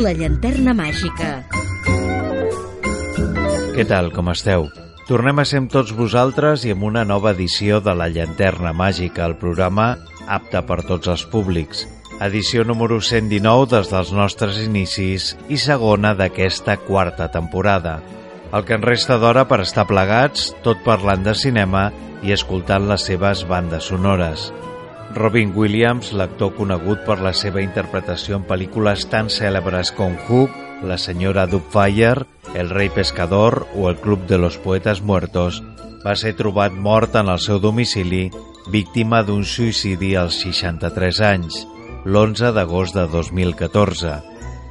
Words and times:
La 0.00 0.14
llanterna 0.16 0.72
màgica. 0.72 1.26
Què 3.74 3.84
tal, 3.84 4.06
com 4.16 4.30
esteu? 4.32 4.70
Tornem 5.04 5.42
a 5.42 5.44
ser 5.44 5.60
amb 5.60 5.68
tots 5.74 5.92
vosaltres 5.92 6.64
i 6.64 6.72
amb 6.72 6.86
una 6.88 7.02
nova 7.04 7.34
edició 7.36 7.82
de 7.84 7.92
La 7.98 8.06
Llanterna 8.08 8.72
Màgica, 8.72 9.26
el 9.26 9.36
programa 9.42 9.90
apte 10.24 10.62
per 10.64 10.78
tots 10.88 11.10
els 11.12 11.26
públics. 11.28 11.84
Edició 12.24 12.64
número 12.64 13.02
119 13.04 13.68
des 13.74 13.92
dels 13.92 14.14
nostres 14.16 14.62
inicis 14.64 15.34
i 15.52 15.60
segona 15.60 16.14
d'aquesta 16.16 16.78
quarta 16.86 17.28
temporada. 17.28 17.98
El 18.56 18.64
que 18.64 18.80
en 18.80 18.88
resta 18.88 19.20
d'hora 19.20 19.44
per 19.52 19.60
estar 19.66 19.84
plegats, 19.90 20.54
tot 20.64 20.80
parlant 20.88 21.28
de 21.28 21.36
cinema 21.36 21.90
i 22.24 22.32
escoltant 22.32 22.88
les 22.88 23.04
seves 23.12 23.44
bandes 23.52 23.92
sonores. 23.92 24.48
Robin 25.14 25.50
Williams, 25.56 26.12
l'actor 26.14 26.52
conegut 26.54 27.02
per 27.02 27.16
la 27.18 27.32
seva 27.34 27.62
interpretació 27.64 28.36
en 28.38 28.44
pel·lícules 28.46 29.08
tan 29.10 29.30
cèlebres 29.32 29.90
com 29.96 30.14
Hook, 30.28 30.54
La 30.86 30.96
senyora 30.96 31.46
Dubfire, 31.50 32.24
El 32.54 32.70
rei 32.70 32.88
pescador 32.94 33.66
o 33.74 33.90
El 33.90 33.98
club 33.98 34.26
de 34.26 34.38
los 34.38 34.56
poetes 34.56 35.02
muertos, 35.02 35.60
va 36.06 36.14
ser 36.16 36.36
trobat 36.38 36.72
mort 36.72 37.18
en 37.18 37.28
el 37.28 37.40
seu 37.42 37.58
domicili, 37.60 38.30
víctima 38.70 39.24
d'un 39.26 39.42
suïcidi 39.44 40.14
als 40.16 40.38
63 40.44 41.20
anys, 41.26 41.66
l'11 42.06 42.54
d'agost 42.54 42.94
de 42.94 43.08
2014. 43.10 44.14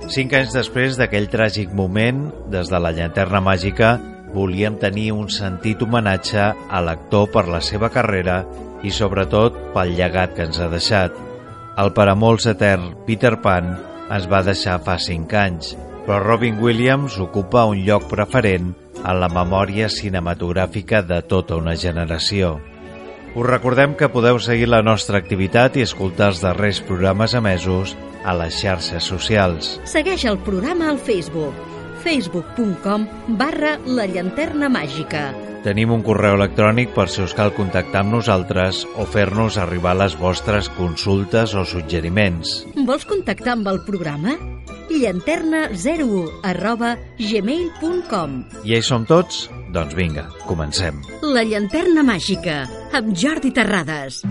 Cinc 0.08 0.34
anys 0.34 0.56
després 0.56 0.98
d'aquell 0.98 1.28
tràgic 1.30 1.76
moment, 1.76 2.30
des 2.50 2.72
de 2.72 2.80
la 2.80 2.94
llanterna 2.96 3.44
màgica, 3.44 3.98
volíem 4.34 4.80
tenir 4.80 5.12
un 5.12 5.28
sentit 5.30 5.84
homenatge 5.84 6.48
a 6.48 6.82
l'actor 6.82 7.28
per 7.34 7.48
la 7.50 7.62
seva 7.62 7.92
carrera 7.94 8.46
i 8.84 8.92
sobretot 8.96 9.56
pel 9.76 9.96
llegat 9.98 10.36
que 10.36 10.48
ens 10.48 10.60
ha 10.60 10.70
deixat. 10.72 11.16
El 11.80 11.94
per 11.96 12.10
a 12.12 12.16
molts 12.16 12.48
etern 12.52 12.92
Peter 13.08 13.36
Pan 13.44 13.76
ens 14.10 14.28
va 14.32 14.42
deixar 14.44 14.80
fa 14.84 14.98
5 15.00 15.38
anys, 15.40 15.76
però 16.06 16.20
Robin 16.24 16.60
Williams 16.64 17.20
ocupa 17.22 17.68
un 17.70 17.84
lloc 17.86 18.10
preferent 18.12 18.74
en 19.00 19.22
la 19.22 19.30
memòria 19.32 19.90
cinematogràfica 19.94 21.04
de 21.06 21.22
tota 21.22 21.60
una 21.60 21.76
generació. 21.80 22.58
Us 23.36 23.46
recordem 23.46 23.94
que 23.96 24.10
podeu 24.10 24.40
seguir 24.42 24.68
la 24.72 24.82
nostra 24.82 25.22
activitat 25.22 25.78
i 25.78 25.86
escoltar 25.86 26.32
els 26.34 26.42
darrers 26.42 26.82
programes 26.82 27.38
emesos 27.38 27.96
a 28.26 28.34
les 28.36 28.58
xarxes 28.60 29.06
socials. 29.06 29.78
Segueix 29.86 30.26
el 30.26 30.42
programa 30.44 30.90
al 30.90 30.98
Facebook 30.98 31.70
facebook.com 32.00 33.06
barra 33.38 33.78
la 33.86 34.08
llanterna 34.08 34.70
màgica. 34.72 35.49
Tenim 35.64 35.92
un 35.92 36.04
correu 36.06 36.38
electrònic 36.38 36.94
per 36.96 37.10
si 37.12 37.24
us 37.26 37.36
cal 37.36 37.52
contactar 37.56 38.06
amb 38.06 38.16
nosaltres 38.16 38.86
o 38.96 39.08
fer-nos 39.10 39.60
arribar 39.60 39.98
les 40.00 40.16
vostres 40.20 40.72
consultes 40.78 41.56
o 41.56 41.66
suggeriments. 41.68 42.62
Vols 42.88 43.04
contactar 43.10 43.58
amb 43.58 43.68
el 43.74 43.84
programa? 43.88 44.38
llanterna01 44.90 46.42
arroba 46.44 46.98
gmail.com 47.20 48.36
I 48.66 48.76
hi 48.76 48.82
som 48.84 49.06
tots? 49.06 49.48
Doncs 49.70 49.94
vinga, 49.94 50.26
comencem. 50.50 50.98
La 51.22 51.46
llanterna 51.46 52.04
màgica, 52.04 52.64
amb 52.98 53.14
Jordi 53.14 53.54
Terrades. 53.54 54.24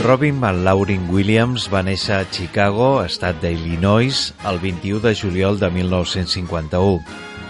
Robin 0.00 0.38
McLaurin 0.40 1.10
Williams 1.12 1.66
va 1.68 1.82
néixer 1.84 2.14
a 2.16 2.28
Chicago, 2.32 3.02
estat 3.04 3.36
d'Illinois, 3.42 4.30
el 4.48 4.56
21 4.62 5.02
de 5.04 5.12
juliol 5.12 5.58
de 5.60 5.68
1951, 5.74 7.02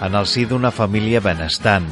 en 0.02 0.18
el 0.18 0.26
si 0.26 0.48
d'una 0.50 0.72
família 0.74 1.22
benestant. 1.22 1.86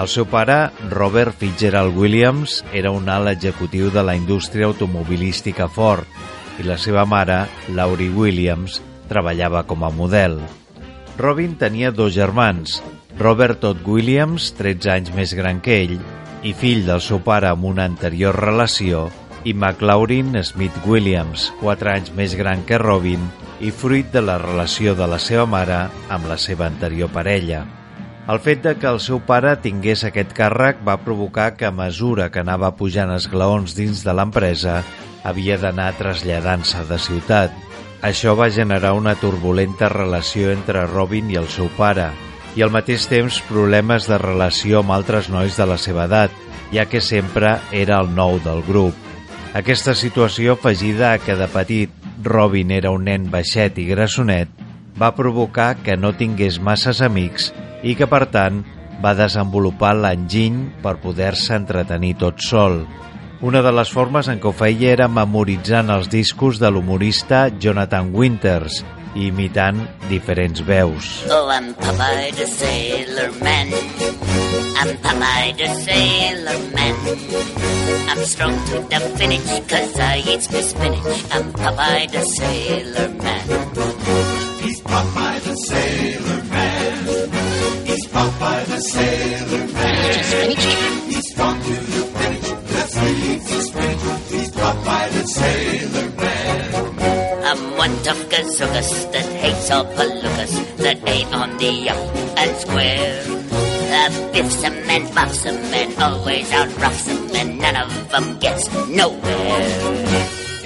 El 0.00 0.08
seu 0.08 0.24
pare, 0.24 0.70
Robert 0.88 1.36
Fitzgerald 1.36 1.92
Williams, 2.00 2.62
era 2.72 2.94
un 2.96 3.12
alt 3.12 3.28
executiu 3.34 3.92
de 3.92 4.00
la 4.00 4.16
indústria 4.16 4.70
automobilística 4.72 5.68
Ford 5.68 6.08
i 6.56 6.64
la 6.64 6.80
seva 6.80 7.04
mare, 7.04 7.42
Laurie 7.68 8.08
Williams, 8.08 8.80
treballava 9.12 9.66
com 9.68 9.84
a 9.84 9.92
model. 9.92 10.40
Robin 11.20 11.58
tenia 11.60 11.92
dos 11.92 12.16
germans, 12.16 12.80
Robert 13.20 13.60
Todd 13.60 13.84
Williams, 13.84 14.54
13 14.56 14.96
anys 14.96 15.12
més 15.12 15.36
gran 15.36 15.60
que 15.60 15.82
ell, 15.84 15.98
i 16.40 16.56
fill 16.56 16.86
del 16.88 17.04
seu 17.04 17.20
pare 17.20 17.52
amb 17.52 17.68
una 17.68 17.84
anterior 17.84 18.32
relació, 18.32 19.10
i 19.44 19.54
McLaurin 19.54 20.36
Smith 20.44 20.76
Williams, 20.86 21.50
4 21.60 21.92
anys 21.94 22.12
més 22.16 22.36
gran 22.36 22.62
que 22.68 22.78
Robin 22.78 23.22
i 23.60 23.72
fruit 23.72 24.08
de 24.12 24.22
la 24.24 24.38
relació 24.40 24.94
de 24.96 25.06
la 25.08 25.18
seva 25.20 25.46
mare 25.48 25.82
amb 26.08 26.28
la 26.28 26.36
seva 26.40 26.66
anterior 26.68 27.10
parella. 27.12 27.64
El 28.30 28.38
fet 28.44 28.62
de 28.62 28.76
que 28.78 28.86
el 28.86 29.00
seu 29.02 29.18
pare 29.26 29.56
tingués 29.64 30.04
aquest 30.06 30.32
càrrec 30.36 30.84
va 30.86 31.00
provocar 31.02 31.54
que 31.56 31.66
a 31.66 31.74
mesura 31.74 32.28
que 32.30 32.44
anava 32.44 32.70
pujant 32.78 33.10
esglaons 33.16 33.74
dins 33.74 34.04
de 34.06 34.14
l'empresa 34.14 34.80
havia 35.26 35.56
d'anar 35.60 35.92
traslladant-se 35.98 36.84
de 36.88 36.98
ciutat. 37.00 37.56
Això 38.06 38.36
va 38.38 38.52
generar 38.54 38.94
una 38.96 39.16
turbulenta 39.18 39.90
relació 39.92 40.52
entre 40.54 40.86
Robin 40.86 41.32
i 41.32 41.40
el 41.40 41.48
seu 41.52 41.68
pare 41.76 42.10
i 42.56 42.62
al 42.62 42.72
mateix 42.74 43.04
temps 43.10 43.42
problemes 43.48 44.08
de 44.10 44.18
relació 44.18 44.80
amb 44.80 44.94
altres 44.94 45.28
nois 45.30 45.58
de 45.58 45.66
la 45.68 45.76
seva 45.78 46.06
edat, 46.08 46.32
ja 46.72 46.86
que 46.86 47.02
sempre 47.02 47.58
era 47.72 48.00
el 48.00 48.14
nou 48.14 48.38
del 48.44 48.62
grup. 48.66 49.09
Aquesta 49.50 49.96
situació, 49.98 50.54
afegida 50.54 51.08
a 51.10 51.18
que 51.18 51.34
de 51.34 51.48
petit 51.50 52.04
Robin 52.22 52.70
era 52.70 52.92
un 52.94 53.08
nen 53.08 53.24
baixet 53.32 53.80
i 53.82 53.86
grassonet, 53.88 54.50
va 54.94 55.08
provocar 55.16 55.72
que 55.82 55.96
no 55.98 56.12
tingués 56.14 56.60
masses 56.62 57.00
amics 57.02 57.48
i 57.82 57.96
que, 57.98 58.06
per 58.06 58.28
tant, 58.30 58.60
va 59.02 59.16
desenvolupar 59.18 59.96
l'enginy 59.98 60.68
per 60.84 61.00
poder-se 61.02 61.58
entretenir 61.58 62.14
tot 62.22 62.38
sol. 62.46 62.84
Una 63.42 63.64
de 63.66 63.72
les 63.74 63.90
formes 63.90 64.28
en 64.30 64.38
què 64.38 64.52
ho 64.52 64.54
feia 64.54 64.92
era 64.92 65.10
memoritzant 65.10 65.90
els 65.90 66.06
discos 66.12 66.62
de 66.62 66.70
l'humorista 66.70 67.48
Jonathan 67.50 68.14
Winters 68.14 68.84
imitant 69.14 69.88
diferents 70.08 70.60
veus. 70.60 71.24
Oh, 71.28 71.48
I'm 71.48 71.74
Popeye 71.74 72.32
the 72.34 72.46
Sailor 72.46 73.32
Man. 73.42 73.72
I'm 74.76 74.96
Popeye 74.98 75.56
the 75.56 75.68
Sailor 75.84 76.58
Man. 76.74 76.94
I'm 78.08 78.24
strong 78.24 78.54
to 78.66 78.80
the 78.88 79.00
finish 79.18 79.46
cause 79.68 79.98
I 79.98 80.18
eat 80.26 80.46
my 80.52 80.60
spinach. 80.60 81.24
I'm 81.32 81.52
Popeye 81.52 82.10
the 82.10 82.24
Sailor 82.24 83.08
Man. 83.22 83.46
He's 84.62 84.80
Popeye 84.80 85.40
the 85.42 85.54
Sailor 85.54 86.42
Man. 86.44 86.96
He's 87.86 88.06
Popeye 88.08 88.64
the 88.66 88.80
Sailor 88.80 89.66
Man. 89.72 90.79
Tough 98.60 99.12
that 99.12 99.24
hates 99.40 99.70
all 99.70 99.84
palookas 99.96 100.52
that 100.76 100.98
ain't 101.08 101.32
on 101.34 101.56
the 101.56 101.88
up 101.88 101.96
and 102.36 102.56
square. 102.60 103.24
Uh, 103.96 104.10
biffs 104.32 104.62
'em 104.62 104.76
and 104.94 105.14
buffs 105.14 105.46
'em 105.46 105.56
and 105.72 105.90
always 105.98 106.52
out 106.52 106.68
roughs 106.78 107.08
'em 107.08 107.22
and 107.40 107.58
none 107.58 107.76
of 107.76 107.90
'em 108.12 108.38
gets 108.38 108.68
nowhere. 108.88 109.64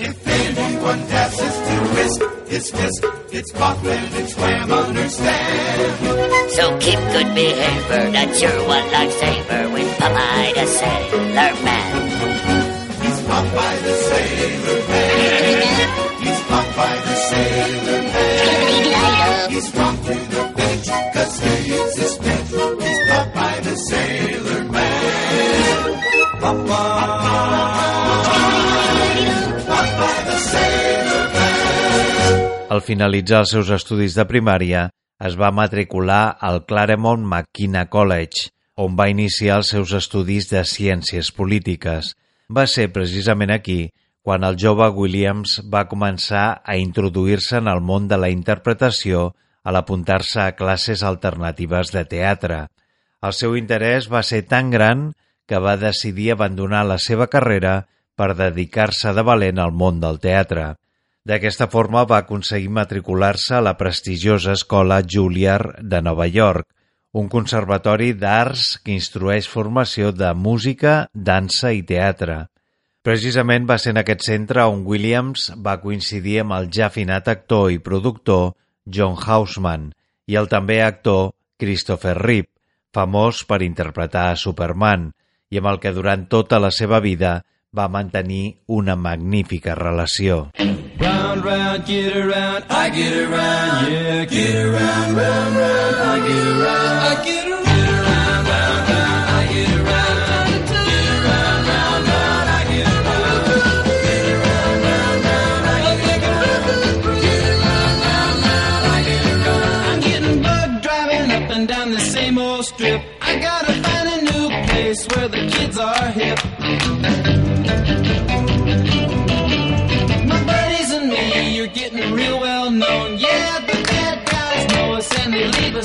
If 0.07 0.17
anyone 0.27 1.07
dashes 1.07 1.55
to 1.69 1.75
risk 1.99 2.21
his 2.49 2.71
fist, 2.71 3.01
it's 3.31 3.53
pop 3.53 3.79
and 3.85 4.11
it's 4.21 4.35
wham 4.35 4.73
understand. 4.73 6.51
So 6.57 6.77
keep 6.79 7.01
good 7.15 7.31
behavior, 7.35 8.11
that's 8.11 8.43
your 8.43 8.59
one 8.67 8.87
lifesaver 8.91 9.73
with 9.73 9.91
Popeye 9.99 10.53
the 10.59 10.67
Sailor 10.67 11.53
Man. 11.67 11.93
He's 13.03 13.21
Popeye 13.29 13.79
the 13.87 13.95
Sailor 14.09 14.81
Man. 14.89 15.54
Popeye 16.75 17.03
the 17.07 17.15
Sailor 17.31 18.03
Man. 18.03 19.51
He's 19.51 19.67
strong 19.69 19.97
to 19.97 20.15
the 20.35 20.43
finish 20.59 20.91
cause 21.15 21.39
he 21.39 21.71
eats 21.71 21.99
his 21.99 22.13
spinach. 22.15 22.51
He's 22.83 23.01
Popeye 23.11 23.61
the 23.63 23.75
Sailor 23.77 24.65
Man. 24.75 25.95
Popeye 26.43 27.05
the 30.27 30.39
Sailor 30.51 31.27
Man. 31.31 32.71
Al 32.71 32.83
finalitzar 32.83 33.39
els 33.45 33.55
seus 33.55 33.71
estudis 33.71 34.19
de 34.19 34.27
primària, 34.27 34.91
es 35.23 35.39
va 35.39 35.55
matricular 35.55 36.37
al 36.43 36.67
Claremont 36.67 37.23
McKenna 37.23 37.87
College, 37.87 38.51
on 38.75 38.99
va 38.99 39.07
iniciar 39.15 39.63
els 39.63 39.71
seus 39.71 39.95
estudis 39.95 40.51
de 40.51 40.67
ciències 40.67 41.31
polítiques. 41.31 42.19
Va 42.51 42.67
ser 42.67 42.91
precisament 42.91 43.55
aquí 43.55 43.95
quan 44.25 44.45
el 44.49 44.57
jove 44.57 44.87
Williams 44.97 45.59
va 45.73 45.85
començar 45.89 46.45
a 46.65 46.79
introduir-se 46.81 47.59
en 47.61 47.69
el 47.69 47.83
món 47.85 48.07
de 48.09 48.17
la 48.17 48.31
interpretació 48.33 49.35
a 49.63 49.73
l'apuntar-se 49.77 50.41
a 50.41 50.55
classes 50.57 51.03
alternatives 51.05 51.93
de 51.93 52.07
teatre. 52.09 52.63
El 53.21 53.37
seu 53.37 53.57
interès 53.61 54.09
va 54.13 54.23
ser 54.25 54.47
tan 54.49 54.71
gran 54.73 55.11
que 55.49 55.61
va 55.61 55.77
decidir 55.77 56.31
abandonar 56.33 56.87
la 56.89 56.97
seva 56.97 57.29
carrera 57.35 57.75
per 58.17 58.33
dedicar-se 58.39 59.13
de 59.13 59.25
valent 59.29 59.61
al 59.61 59.77
món 59.77 60.01
del 60.01 60.21
teatre. 60.25 60.73
D'aquesta 61.29 61.69
forma 61.73 62.07
va 62.09 62.23
aconseguir 62.25 62.73
matricular-se 62.73 63.59
a 63.59 63.63
la 63.65 63.77
prestigiosa 63.77 64.57
escola 64.57 65.03
Juilliard 65.05 65.81
de 65.81 66.01
Nova 66.01 66.27
York, 66.29 66.69
un 67.13 67.29
conservatori 67.29 68.13
d'arts 68.17 68.79
que 68.85 68.97
instrueix 68.97 69.49
formació 69.49 70.13
de 70.17 70.33
música, 70.35 70.97
dansa 71.13 71.77
i 71.77 71.85
teatre. 71.85 72.45
Precisament 73.05 73.67
va 73.69 73.77
ser 73.77 73.93
en 73.93 74.01
aquest 74.01 74.23
centre 74.25 74.63
on 74.65 74.79
Williams 74.89 75.51
va 75.65 75.75
coincidir 75.83 76.39
amb 76.41 76.55
el 76.57 76.71
ja 76.73 76.87
afinat 76.87 77.27
actor 77.29 77.67
i 77.75 77.77
productor 77.77 78.55
John 78.89 79.19
Houseman 79.21 79.91
i 80.25 80.39
el 80.41 80.49
també 80.49 80.79
actor 80.81 81.35
Christopher 81.61 82.15
Reeve, 82.17 82.49
famós 82.97 83.43
per 83.45 83.61
interpretar 83.67 84.31
a 84.31 84.39
Superman 84.41 85.11
i 85.53 85.61
amb 85.61 85.69
el 85.75 85.83
que 85.83 85.93
durant 85.93 86.25
tota 86.33 86.57
la 86.57 86.73
seva 86.73 87.03
vida 87.05 87.43
va 87.77 87.91
mantenir 87.93 88.57
una 88.73 88.97
magnífica 88.97 89.75
relació. 89.75 90.49
Round, 90.57 91.45
round, 91.45 91.85
get 91.85 92.17
around, 92.17 92.65
I 92.71 92.89
get 92.89 93.21
around, 93.21 93.93
yeah, 93.93 94.25
get 94.25 94.57
around, 94.65 95.17
round, 95.21 95.57
round, 95.61 95.97
I 96.09 96.17
get 96.25 96.47
around, 96.57 97.05
I 97.13 97.14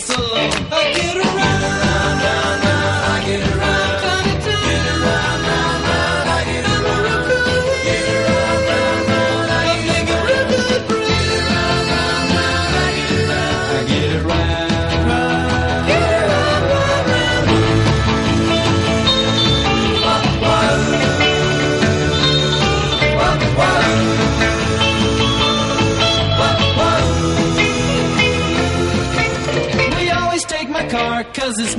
and 0.07 1.08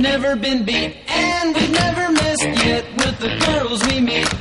never 0.01 0.35
been 0.35 0.63
beat. 0.63 0.95
And 1.07 1.55
we've 1.55 1.71
never 1.71 2.11
missed 2.11 2.65
yet 2.65 2.85
with 2.97 3.19
the 3.19 3.37
girls 3.45 3.85
we 3.87 4.01
meet. 4.01 4.40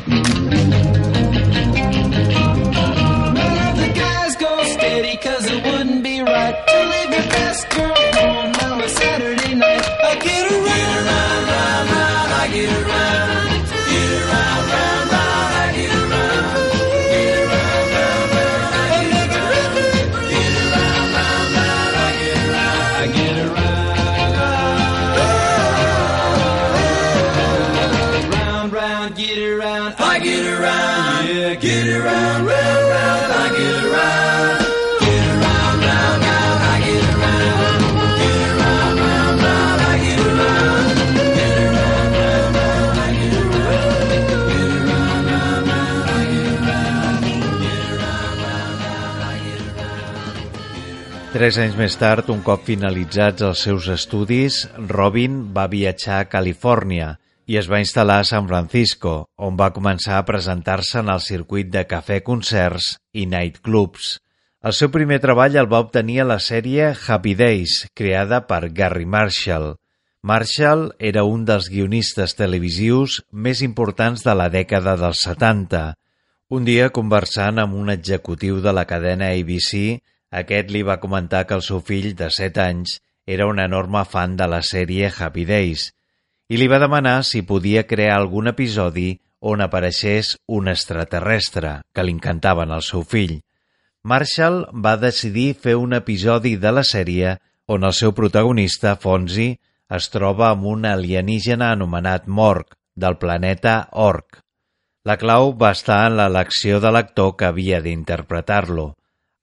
Tres 51.51 51.65
anys 51.65 51.75
més 51.75 51.97
tard, 51.99 52.29
un 52.31 52.45
cop 52.47 52.61
finalitzats 52.63 53.43
els 53.43 53.61
seus 53.67 53.89
estudis, 53.91 54.59
Robin 54.93 55.41
va 55.51 55.65
viatjar 55.73 56.21
a 56.23 56.27
Califòrnia 56.31 57.09
i 57.51 57.57
es 57.59 57.67
va 57.67 57.81
instal·lar 57.83 58.21
a 58.23 58.27
San 58.29 58.45
Francisco, 58.47 59.15
on 59.35 59.57
va 59.59 59.73
començar 59.75 60.21
a 60.21 60.27
presentar-se 60.29 61.01
en 61.01 61.09
el 61.11 61.19
circuit 61.25 61.73
de 61.73 61.83
cafè-concerts 61.91 62.93
i 63.19 63.25
nightclubs. 63.33 64.13
El 64.63 64.77
seu 64.79 64.93
primer 64.95 65.19
treball 65.25 65.59
el 65.59 65.67
va 65.73 65.81
obtenir 65.83 66.21
a 66.23 66.29
la 66.29 66.37
sèrie 66.39 66.93
Happy 66.95 67.35
Days, 67.35 67.81
creada 67.99 68.45
per 68.47 68.71
Gary 68.71 69.09
Marshall. 69.17 69.73
Marshall 70.23 70.87
era 71.11 71.27
un 71.27 71.43
dels 71.51 71.67
guionistes 71.75 72.37
televisius 72.39 73.25
més 73.33 73.65
importants 73.67 74.23
de 74.23 74.37
la 74.39 74.47
dècada 74.55 74.95
dels 75.03 75.27
70. 75.27 75.83
Un 76.55 76.71
dia, 76.71 76.93
conversant 76.95 77.59
amb 77.59 77.75
un 77.75 77.91
executiu 77.91 78.63
de 78.63 78.79
la 78.79 78.87
cadena 78.87 79.35
ABC, 79.35 79.99
aquest 80.31 80.71
li 80.71 80.83
va 80.87 81.01
comentar 81.03 81.47
que 81.47 81.57
el 81.59 81.63
seu 81.67 81.81
fill, 81.83 82.15
de 82.15 82.31
7 82.31 82.63
anys, 82.63 83.01
era 83.27 83.47
un 83.47 83.59
enorme 83.59 84.05
fan 84.05 84.37
de 84.37 84.47
la 84.51 84.63
sèrie 84.67 85.11
Happy 85.11 85.45
Days 85.45 85.91
i 86.51 86.59
li 86.59 86.67
va 86.67 86.81
demanar 86.83 87.21
si 87.27 87.45
podia 87.47 87.87
crear 87.87 88.17
algun 88.19 88.51
episodi 88.51 89.21
on 89.41 89.63
apareixés 89.65 90.35
un 90.49 90.69
extraterrestre, 90.69 91.81
que 91.95 92.03
li 92.05 92.13
encantaven 92.17 92.75
al 92.75 92.83
seu 92.83 93.05
fill. 93.07 93.39
Marshall 94.03 94.65
va 94.85 94.97
decidir 94.99 95.55
fer 95.55 95.77
un 95.79 95.95
episodi 95.97 96.57
de 96.57 96.73
la 96.75 96.85
sèrie 96.85 97.37
on 97.71 97.87
el 97.87 97.95
seu 97.95 98.13
protagonista, 98.13 98.97
Fonzie, 98.99 99.59
es 99.91 100.11
troba 100.11 100.51
amb 100.51 100.67
un 100.67 100.87
alienígena 100.91 101.71
anomenat 101.77 102.27
Morg, 102.27 102.75
del 102.95 103.17
planeta 103.23 103.89
Orc. 103.93 104.43
La 105.07 105.17
clau 105.17 105.55
va 105.57 105.71
estar 105.77 106.03
en 106.09 106.19
l'elecció 106.19 106.81
de 106.83 106.91
l'actor 106.93 107.37
que 107.39 107.47
havia 107.49 107.81
d'interpretar-lo. 107.81 108.91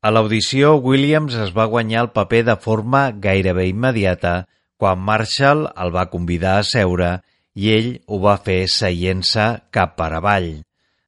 A 0.06 0.12
l'audició, 0.14 0.76
Williams 0.78 1.34
es 1.42 1.50
va 1.56 1.66
guanyar 1.66 2.04
el 2.06 2.12
paper 2.14 2.44
de 2.52 2.56
forma 2.62 3.08
gairebé 3.24 3.66
immediata 3.72 4.46
quan 4.78 5.02
Marshall 5.02 5.66
el 5.74 5.94
va 5.96 6.10
convidar 6.12 6.60
a 6.60 6.68
seure 6.70 7.10
i 7.58 7.72
ell 7.74 7.90
ho 8.06 8.20
va 8.22 8.36
fer 8.38 8.60
seient-se 8.70 9.48
cap 9.74 9.96
per 9.98 10.12
avall. 10.20 10.52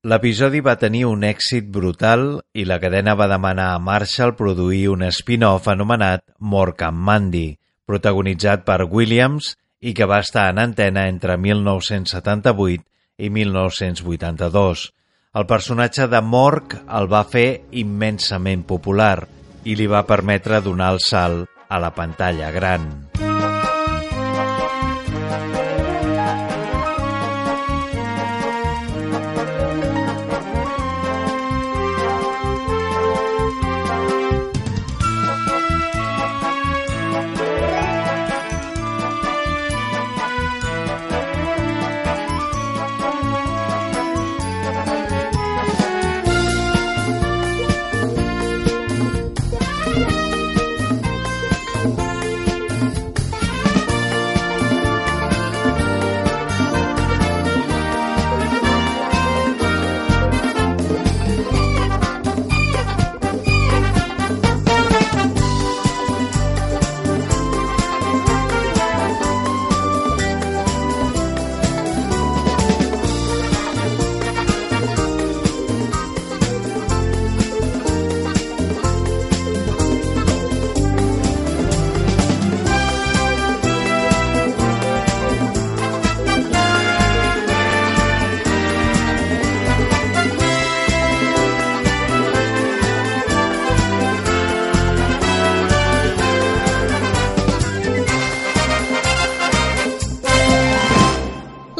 L'episodi 0.09 0.63
va 0.65 0.77
tenir 0.81 1.03
un 1.05 1.25
èxit 1.27 1.69
brutal 1.69 2.39
i 2.57 2.65
la 2.65 2.79
cadena 2.81 3.13
va 3.19 3.29
demanar 3.29 3.69
a 3.75 3.79
Marshall 3.83 4.33
produir 4.39 4.87
un 4.89 5.05
spin-off 5.11 5.69
anomenat 5.69 6.23
Mork 6.39 6.81
and 6.87 6.97
Mandy, 6.97 7.49
protagonitzat 7.85 8.65
per 8.65 8.87
Williams 8.89 9.53
i 9.81 9.93
que 9.93 10.07
va 10.09 10.23
estar 10.25 10.47
en 10.49 10.63
antena 10.65 11.05
entre 11.11 11.37
1978 11.37 12.87
i 13.19 13.29
1982. 13.29 14.89
El 15.37 15.45
personatge 15.45 16.07
de 16.09 16.19
Mork 16.25 16.71
el 16.99 17.07
va 17.11 17.19
fer 17.33 17.61
immensament 17.81 18.63
popular 18.71 19.27
i 19.69 19.75
li 19.77 19.85
va 19.91 20.01
permetre 20.09 20.57
donar 20.65 20.89
el 20.95 20.97
salt 21.05 21.69
a 21.69 21.77
la 21.83 21.93
pantalla 21.93 22.49
gran. 22.55 23.08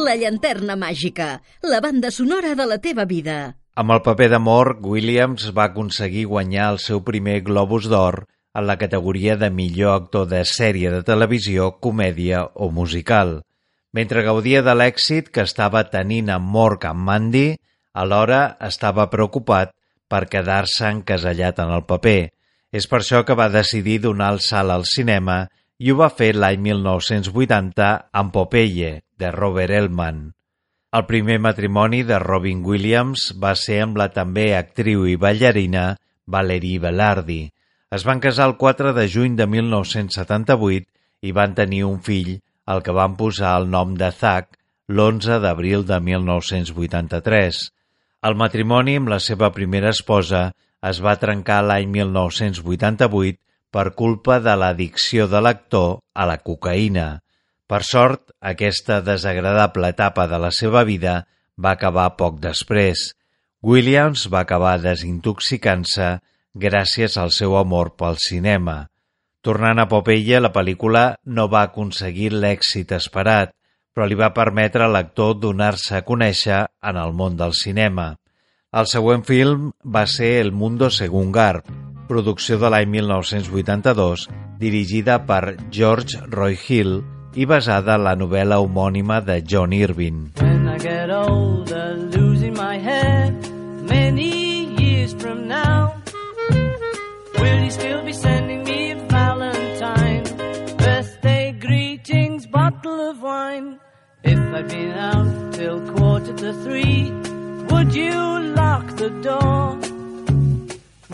La 0.09 0.15
llanterna 0.17 0.73
màgica, 0.73 1.25
la 1.61 1.77
banda 1.85 2.09
sonora 2.09 2.55
de 2.57 2.65
la 2.65 2.79
teva 2.81 3.03
vida. 3.05 3.33
Amb 3.77 3.93
el 3.93 3.99
paper 4.01 4.29
de 4.31 4.39
Morg, 4.41 4.79
Williams 4.81 5.51
va 5.53 5.67
aconseguir 5.69 6.23
guanyar 6.31 6.69
el 6.73 6.79
seu 6.81 7.03
primer 7.05 7.35
Globus 7.45 7.85
d'Or 7.91 8.23
en 8.57 8.65
la 8.65 8.79
categoria 8.81 9.35
de 9.37 9.51
millor 9.53 9.99
actor 9.99 10.25
de 10.31 10.39
sèrie 10.49 10.89
de 10.89 11.03
televisió, 11.05 11.67
comèdia 11.77 12.39
o 12.55 12.71
musical. 12.73 13.35
Mentre 13.93 14.23
gaudia 14.25 14.63
de 14.65 14.73
l'èxit 14.73 15.29
que 15.29 15.45
estava 15.45 15.83
tenint 15.93 16.31
amb 16.33 16.49
Morg 16.55 16.87
amb 16.89 17.05
Mandy, 17.05 17.43
alhora 17.93 18.39
estava 18.65 19.05
preocupat 19.13 19.75
per 20.09 20.23
quedar-se 20.31 20.89
encasellat 20.89 21.61
en 21.61 21.75
el 21.75 21.85
paper. 21.85 22.31
És 22.73 22.89
per 22.89 23.03
això 23.03 23.21
que 23.27 23.37
va 23.37 23.51
decidir 23.53 23.99
donar 24.07 24.31
el 24.33 24.41
salt 24.47 24.73
al 24.73 24.89
cinema 24.89 25.43
i 25.77 25.93
ho 25.93 25.99
va 26.01 26.09
fer 26.09 26.31
l'any 26.33 26.65
1980 26.65 27.91
amb 28.23 28.33
Popeye, 28.33 29.03
de 29.19 29.31
Robert 29.35 29.75
Elman. 29.75 30.21
El 30.97 31.05
primer 31.05 31.37
matrimoni 31.43 32.01
de 32.07 32.17
Robin 32.23 32.63
Williams 32.65 33.29
va 33.43 33.53
ser 33.61 33.81
amb 33.85 33.99
la 34.01 34.07
també 34.15 34.53
actriu 34.57 35.03
i 35.05 35.17
ballarina 35.21 35.83
Valerie 36.25 36.81
Velardi. 36.81 37.41
Es 37.93 38.05
van 38.07 38.21
casar 38.23 38.47
el 38.49 38.55
4 38.61 38.93
de 38.97 39.05
juny 39.15 39.35
de 39.37 39.45
1978 39.49 40.87
i 41.27 41.35
van 41.35 41.53
tenir 41.57 41.83
un 41.85 41.99
fill, 42.05 42.39
el 42.69 42.81
que 42.85 42.95
van 42.95 43.17
posar 43.19 43.57
el 43.59 43.69
nom 43.69 43.93
de 43.99 44.09
Zach 44.13 44.55
l'11 44.89 45.37
d'abril 45.43 45.85
de 45.85 45.99
1983. 46.01 47.61
El 48.25 48.35
matrimoni 48.35 48.97
amb 48.97 49.13
la 49.13 49.19
seva 49.21 49.51
primera 49.53 49.93
esposa 49.93 50.47
es 50.89 50.99
va 51.05 51.19
trencar 51.21 51.61
l'any 51.65 51.91
1988 51.93 53.37
per 53.69 53.91
culpa 54.01 54.39
de 54.41 54.55
l'addicció 54.57 55.27
de 55.29 55.41
l'actor 55.45 55.99
a 56.15 56.25
la 56.25 56.39
cocaïna. 56.41 57.19
Per 57.69 57.83
sort, 57.85 58.31
aquesta 58.41 58.97
desagradable 59.05 59.91
etapa 59.93 60.25
de 60.27 60.39
la 60.41 60.49
seva 60.49 60.81
vida 60.87 61.19
va 61.61 61.75
acabar 61.77 62.15
poc 62.17 62.39
després. 62.41 63.11
Williams 63.61 64.23
va 64.33 64.41
acabar 64.41 64.79
desintoxicant-se 64.81 66.07
gràcies 66.63 67.17
al 67.21 67.29
seu 67.35 67.53
amor 67.59 67.91
pel 67.99 68.17
cinema. 68.23 68.87
Tornant 69.45 69.79
a 69.83 69.85
Popeye, 69.91 70.39
la 70.41 70.49
pel·lícula 70.55 71.03
no 71.25 71.45
va 71.51 71.61
aconseguir 71.67 72.31
l'èxit 72.33 72.95
esperat, 72.97 73.53
però 73.93 74.07
li 74.09 74.17
va 74.17 74.31
permetre 74.33 74.87
a 74.87 74.89
l'actor 74.89 75.37
donar-se 75.37 75.99
a 75.99 76.01
conèixer 76.09 76.63
en 76.81 76.97
el 76.97 77.13
món 77.13 77.37
del 77.37 77.53
cinema. 77.53 78.15
El 78.73 78.89
següent 78.89 79.21
film 79.29 79.69
va 79.85 80.07
ser 80.07 80.39
El 80.41 80.51
Mundo 80.51 80.89
Según 80.89 81.31
Garp, 81.31 81.69
producció 82.09 82.57
de 82.57 82.73
l'any 82.73 82.89
1982, 82.97 84.27
dirigida 84.57 85.21
per 85.29 85.55
George 85.69 86.25
Roy 86.33 86.57
Hill 86.57 86.99
i 87.35 87.45
basada 87.45 87.95
en 87.95 88.03
la 88.03 88.15
novel·la 88.17 88.57
homònima 88.59 89.19
de 89.21 89.41
John 89.45 89.73
Irving. 89.73 90.31
When 90.41 90.67
I 90.67 90.77
get 90.77 91.09
older, 91.09 91.95
losing 92.15 92.53
my 92.53 92.77
head, 92.79 93.33
many 93.87 94.65
years 94.81 95.13
from 95.13 95.47
now, 95.47 95.93
will 97.39 97.63
you 97.63 97.71
still 97.71 98.03
be 98.03 98.13
sending 98.13 98.63
me 98.63 98.91
a 98.91 98.95
valentine? 99.07 100.23
Birthday 100.77 101.51
greetings, 101.59 102.47
bottle 102.47 103.09
of 103.11 103.21
wine. 103.21 103.79
If 104.23 104.39
I'd 104.39 104.67
been 104.67 104.91
out 104.97 105.53
till 105.53 105.79
quarter 105.93 106.33
to 106.33 106.53
three, 106.63 107.11
would 107.69 107.93
you 107.93 108.13
lock 108.55 108.85
the 108.97 109.09
door? 109.21 109.77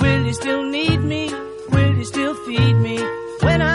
Will 0.01 0.25
you 0.25 0.34
still 0.34 0.63
need 0.63 1.01
me? 1.01 1.29
Will 1.72 1.95
you 1.98 2.05
still 2.05 2.36
feed 2.45 2.75
me 2.75 2.98
when 3.41 3.62
I'm 3.62 3.75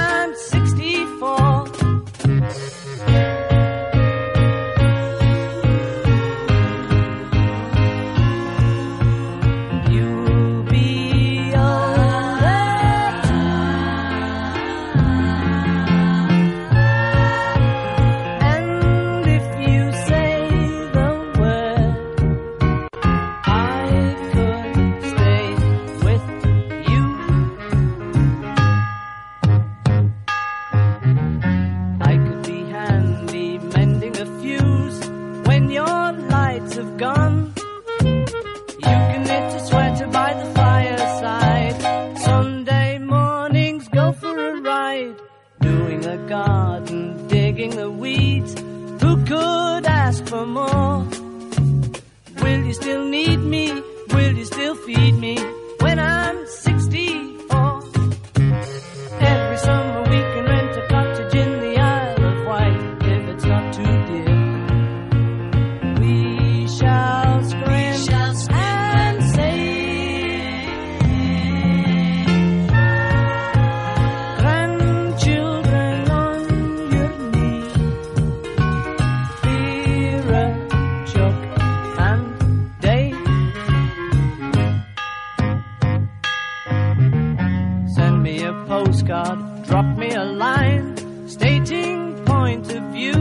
drop 89.71 89.97
me 89.97 90.11
a 90.15 90.25
line, 90.25 90.97
stating 91.29 92.25
point 92.25 92.73
of 92.73 92.83
view. 92.93 93.21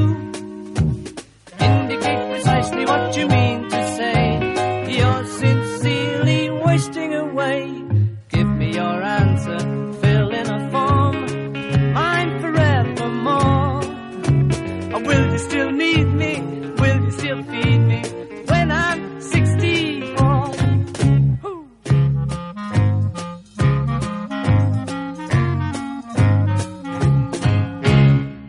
Indicate 1.59 2.31
precisely 2.31 2.85
what 2.85 3.15
you 3.15 3.27
mean 3.27 3.68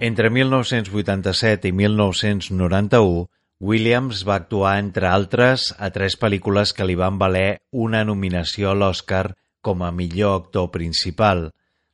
Entre 0.00 0.30
1987 0.30 1.68
i 1.68 1.72
1991, 1.76 3.26
Williams 3.60 4.22
va 4.24 4.38
actuar, 4.40 4.78
entre 4.80 5.10
altres, 5.12 5.66
a 5.76 5.90
tres 5.92 6.16
pel·lícules 6.16 6.72
que 6.72 6.86
li 6.88 6.96
van 6.96 7.18
valer 7.20 7.60
una 7.70 8.00
nominació 8.08 8.70
a 8.70 8.78
l'Oscar 8.80 9.34
com 9.60 9.84
a 9.84 9.90
millor 9.92 10.38
actor 10.38 10.70
principal. 10.72 11.50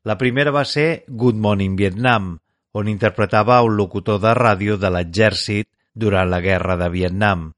La 0.07 0.15
primera 0.21 0.53
va 0.55 0.63
ser 0.63 1.03
Good 1.09 1.35
Morning 1.35 1.75
Vietnam, 1.75 2.37
on 2.71 2.87
interpretava 2.93 3.59
un 3.67 3.75
locutor 3.75 4.23
de 4.23 4.37
ràdio 4.39 4.79
de 4.79 4.93
l'exèrcit 4.95 5.67
durant 5.93 6.31
la 6.31 6.39
Guerra 6.45 6.79
de 6.79 6.89
Vietnam. 6.95 7.51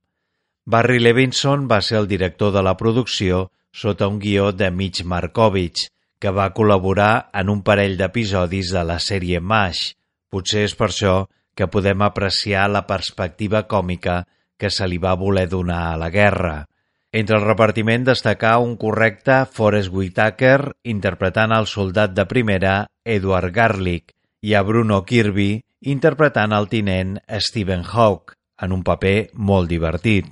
Barry 0.65 0.97
Levinson 1.05 1.69
va 1.69 1.83
ser 1.85 2.01
el 2.01 2.09
director 2.09 2.57
de 2.57 2.65
la 2.65 2.79
producció 2.81 3.51
sota 3.71 4.09
un 4.09 4.19
guió 4.19 4.51
de 4.53 4.71
Mitch 4.71 5.05
Markovich, 5.05 5.91
que 6.19 6.33
va 6.33 6.49
col·laborar 6.57 7.29
en 7.37 7.53
un 7.53 7.61
parell 7.63 8.01
d'episodis 8.01 8.73
de 8.73 8.89
la 8.89 8.97
sèrie 8.99 9.45
MASH. 9.45 9.93
Potser 10.29 10.65
és 10.69 10.75
per 10.79 10.91
això 10.91 11.15
que 11.59 11.69
podem 11.73 12.03
apreciar 12.07 12.69
la 12.71 12.85
perspectiva 12.87 13.65
còmica 13.67 14.23
que 14.59 14.71
se 14.71 14.87
li 14.87 14.99
va 14.99 15.17
voler 15.19 15.49
donar 15.49 15.85
a 15.93 15.97
la 15.97 16.11
guerra. 16.11 16.67
Entre 17.11 17.39
el 17.39 17.47
repartiment 17.47 18.05
destacà 18.05 18.59
un 18.61 18.77
correcte 18.77 19.41
Forrest 19.51 19.91
Whitaker 19.95 20.75
interpretant 20.93 21.55
el 21.57 21.67
soldat 21.67 22.13
de 22.13 22.27
primera 22.29 22.75
Edward 23.05 23.55
Garlick 23.55 24.13
i 24.45 24.55
a 24.55 24.63
Bruno 24.63 25.01
Kirby 25.09 25.63
interpretant 25.81 26.53
el 26.53 26.69
tinent 26.69 27.17
Stephen 27.41 27.87
Hawke 27.87 28.37
en 28.61 28.75
un 28.77 28.83
paper 28.85 29.31
molt 29.33 29.71
divertit. 29.71 30.27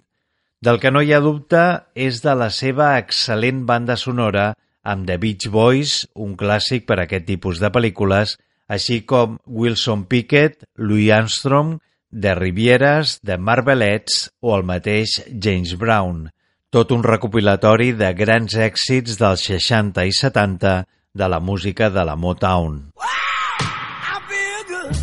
Del 0.60 0.80
que 0.82 0.90
no 0.90 1.00
hi 1.00 1.12
ha 1.14 1.22
dubte 1.22 1.62
és 1.94 2.20
de 2.24 2.34
la 2.34 2.50
seva 2.50 2.96
excel·lent 3.00 3.64
banda 3.68 3.96
sonora 3.96 4.52
amb 4.86 5.06
The 5.06 5.16
Beach 5.22 5.48
Boys, 5.52 6.06
un 6.14 6.36
clàssic 6.38 6.86
per 6.86 7.00
a 7.00 7.04
aquest 7.06 7.26
tipus 7.28 7.60
de 7.62 7.70
pel·lícules, 7.74 8.36
així 8.68 9.02
com 9.06 9.38
Wilson 9.46 10.04
Pickett, 10.10 10.64
Louis 10.76 11.10
Armstrong, 11.14 11.78
The 12.10 12.34
Rivieres, 12.34 13.20
The 13.20 13.38
Marvelettes 13.38 14.30
o 14.40 14.56
el 14.56 14.64
mateix 14.64 15.22
James 15.30 15.76
Brown. 15.78 16.30
Tot 16.70 16.92
un 16.92 17.04
recopilatori 17.06 17.92
de 17.96 18.12
grans 18.14 18.56
èxits 18.58 19.18
dels 19.20 19.46
60 19.48 20.04
i 20.06 20.12
70 20.12 20.76
de 21.16 21.28
la 21.28 21.40
música 21.40 21.90
de 21.90 22.04
la 22.04 22.16
Motown. 22.16 22.92
I 22.96 24.20
feel 24.28 24.64
good. 24.68 24.96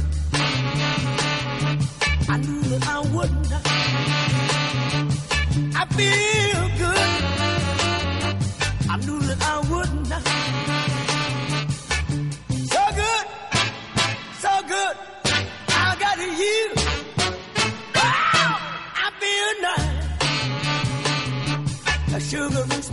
I 5.74 6.23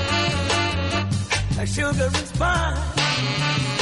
like 1.56 1.68
sugar 1.68 2.04
and 2.04 2.26
spice. 2.26 3.81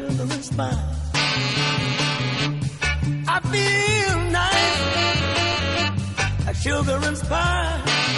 Sugar 0.00 0.22
and 0.22 0.44
spice. 0.44 0.76
I 3.28 3.40
feel 3.52 4.18
nice, 4.40 4.80
like 6.46 6.56
sugar 6.56 6.98
and 7.06 7.16
spice. 7.16 8.09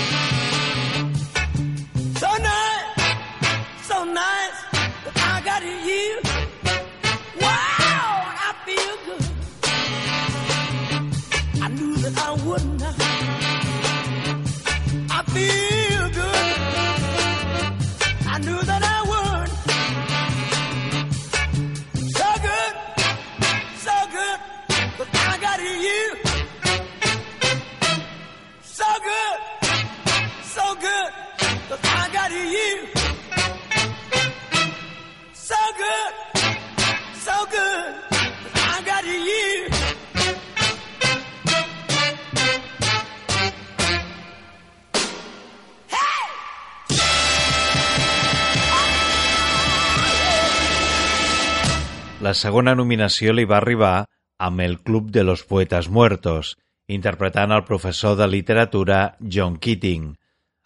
Segona 52.43 52.75
nominació 52.79 53.35
li 53.37 53.47
va 53.49 53.61
arribar 53.61 54.07
amb 54.43 54.65
el 54.65 54.81
Club 54.83 55.11
de 55.15 55.23
los 55.23 55.45
Poetas 55.47 55.89
Muertos, 55.89 56.57
interpretant 56.89 57.55
el 57.55 57.65
professor 57.69 58.17
de 58.19 58.27
literatura 58.27 59.17
John 59.21 59.59
Keating. 59.63 60.13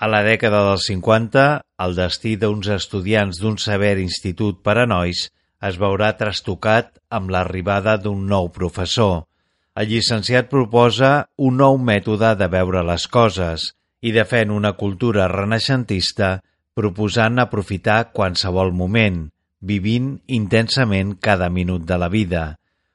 A 0.00 0.08
la 0.08 0.22
dècada 0.24 0.62
dels 0.68 0.86
50, 0.88 1.44
el 1.84 1.96
destí 1.96 2.34
d'uns 2.40 2.68
estudiants 2.72 3.40
d'un 3.40 3.58
sever 3.60 3.96
institut 4.00 4.62
per 4.64 4.78
a 4.82 4.86
nois 4.88 5.26
es 5.68 5.78
veurà 5.80 6.10
trastocat 6.16 6.92
amb 7.18 7.32
l'arribada 7.32 7.96
d'un 8.00 8.26
nou 8.28 8.50
professor. 8.52 9.24
El 9.76 9.88
llicenciat 9.92 10.48
proposa 10.48 11.26
un 11.36 11.56
nou 11.60 11.76
mètode 11.76 12.32
de 12.40 12.48
veure 12.52 12.84
les 12.88 13.06
coses 13.12 13.70
i 14.00 14.12
defèn 14.16 14.52
una 14.52 14.72
cultura 14.80 15.28
renaixentista 15.32 16.38
proposant 16.76 17.40
aprofitar 17.40 18.12
qualsevol 18.16 18.72
moment, 18.72 19.26
vivint 19.66 20.14
intensament 20.26 21.16
cada 21.20 21.48
minut 21.50 21.84
de 21.88 21.98
la 21.98 22.08
vida. 22.12 22.44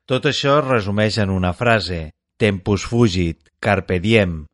Tot 0.09 0.25
això 0.29 0.57
es 0.61 0.67
resumeix 0.67 1.19
en 1.23 1.29
una 1.33 1.53
frase, 1.53 2.11
tempus 2.41 2.87
fugit, 2.87 3.37
carpe 3.59 3.99
diem. 4.03 4.45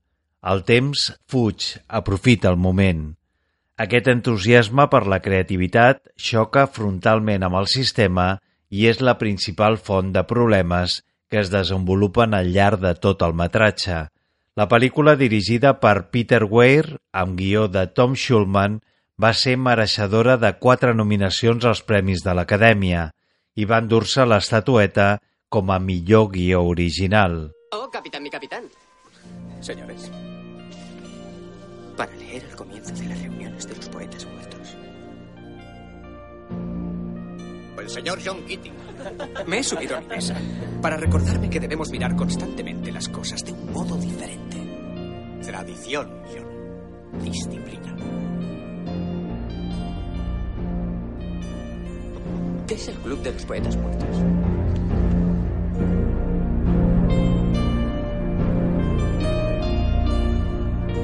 El 0.48 0.64
temps 0.68 1.08
fuig, 1.30 1.70
aprofita 1.88 2.52
el 2.52 2.60
moment. 2.62 3.08
Aquest 3.78 4.10
entusiasme 4.10 4.88
per 4.90 5.04
la 5.06 5.22
creativitat 5.22 6.02
xoca 6.18 6.66
frontalment 6.74 7.46
amb 7.46 7.60
el 7.62 7.68
sistema 7.70 8.28
i 8.74 8.88
és 8.90 9.02
la 9.06 9.18
principal 9.22 9.78
font 9.78 10.10
de 10.16 10.24
problemes 10.30 11.02
que 11.30 11.42
es 11.42 11.52
desenvolupen 11.54 12.34
al 12.34 12.50
llarg 12.56 12.82
de 12.82 12.94
tot 12.98 13.22
el 13.28 13.36
metratge. 13.38 14.08
La 14.58 14.66
pel·lícula 14.72 15.14
dirigida 15.20 15.76
per 15.82 16.10
Peter 16.10 16.44
Weir, 16.50 16.98
amb 17.14 17.38
guió 17.38 17.68
de 17.70 17.86
Tom 17.94 18.16
Schulman, 18.18 18.80
va 19.22 19.34
ser 19.34 19.56
mereixedora 19.58 20.36
de 20.38 20.52
quatre 20.62 20.94
nominacions 20.94 21.66
als 21.66 21.82
Premis 21.82 22.22
de 22.26 22.36
l'Acadèmia 22.38 23.08
i 23.58 23.66
va 23.66 23.80
endur-se 23.82 24.26
l'estatueta 24.26 25.18
com 25.50 25.72
a 25.74 25.80
millor 25.82 26.30
guió 26.36 26.62
original. 26.70 27.48
Oh, 27.74 27.90
capitán, 27.90 28.24
mi 28.24 28.30
capitán. 28.30 28.66
Señores, 29.62 30.12
Para 31.98 32.14
leer 32.16 32.44
el 32.44 32.56
comienzo 32.56 32.94
de 32.94 33.08
las 33.10 33.20
reuniones 33.20 33.68
de 33.68 33.76
los 33.76 33.90
poetas 33.90 34.26
muertos. 34.26 34.78
el 37.88 37.90
señor 37.90 38.20
John 38.24 38.44
Keating. 38.46 38.74
Me 39.48 39.60
he 39.60 39.64
subido 39.64 39.96
a 39.96 40.02
mi 40.02 40.08
mesa 40.08 40.36
para 40.82 40.98
recordarme 40.98 41.50
que 41.50 41.60
debemos 41.60 41.90
mirar 41.90 42.16
constantemente 42.16 42.92
las 42.92 43.08
cosas 43.08 43.44
de 43.46 43.54
un 43.54 43.72
modo 43.72 43.96
diferente. 43.96 44.58
Tradición, 45.42 46.12
John. 46.28 47.24
Disciplina. 47.24 47.96
¿Qué 52.68 52.76
es 52.76 52.90
el 52.90 52.96
Club 52.96 53.22
de 53.22 53.32
los 53.32 53.46
Poetas 53.46 53.78
Muertos? 53.78 54.10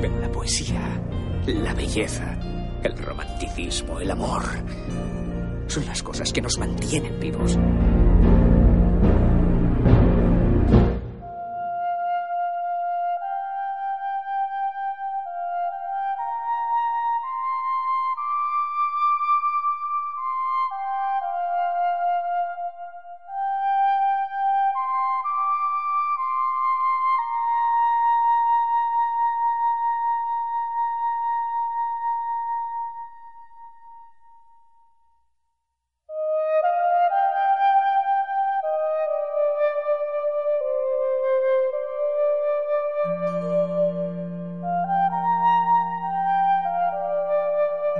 Pero 0.01 0.19
la 0.19 0.29
poesía, 0.29 1.01
la 1.47 1.73
belleza, 1.73 2.37
el 2.83 2.97
romanticismo, 2.97 4.01
el 4.01 4.11
amor, 4.11 4.43
son 5.67 5.85
las 5.85 6.03
cosas 6.03 6.33
que 6.33 6.41
nos 6.41 6.57
mantienen 6.57 7.17
vivos. 7.21 7.57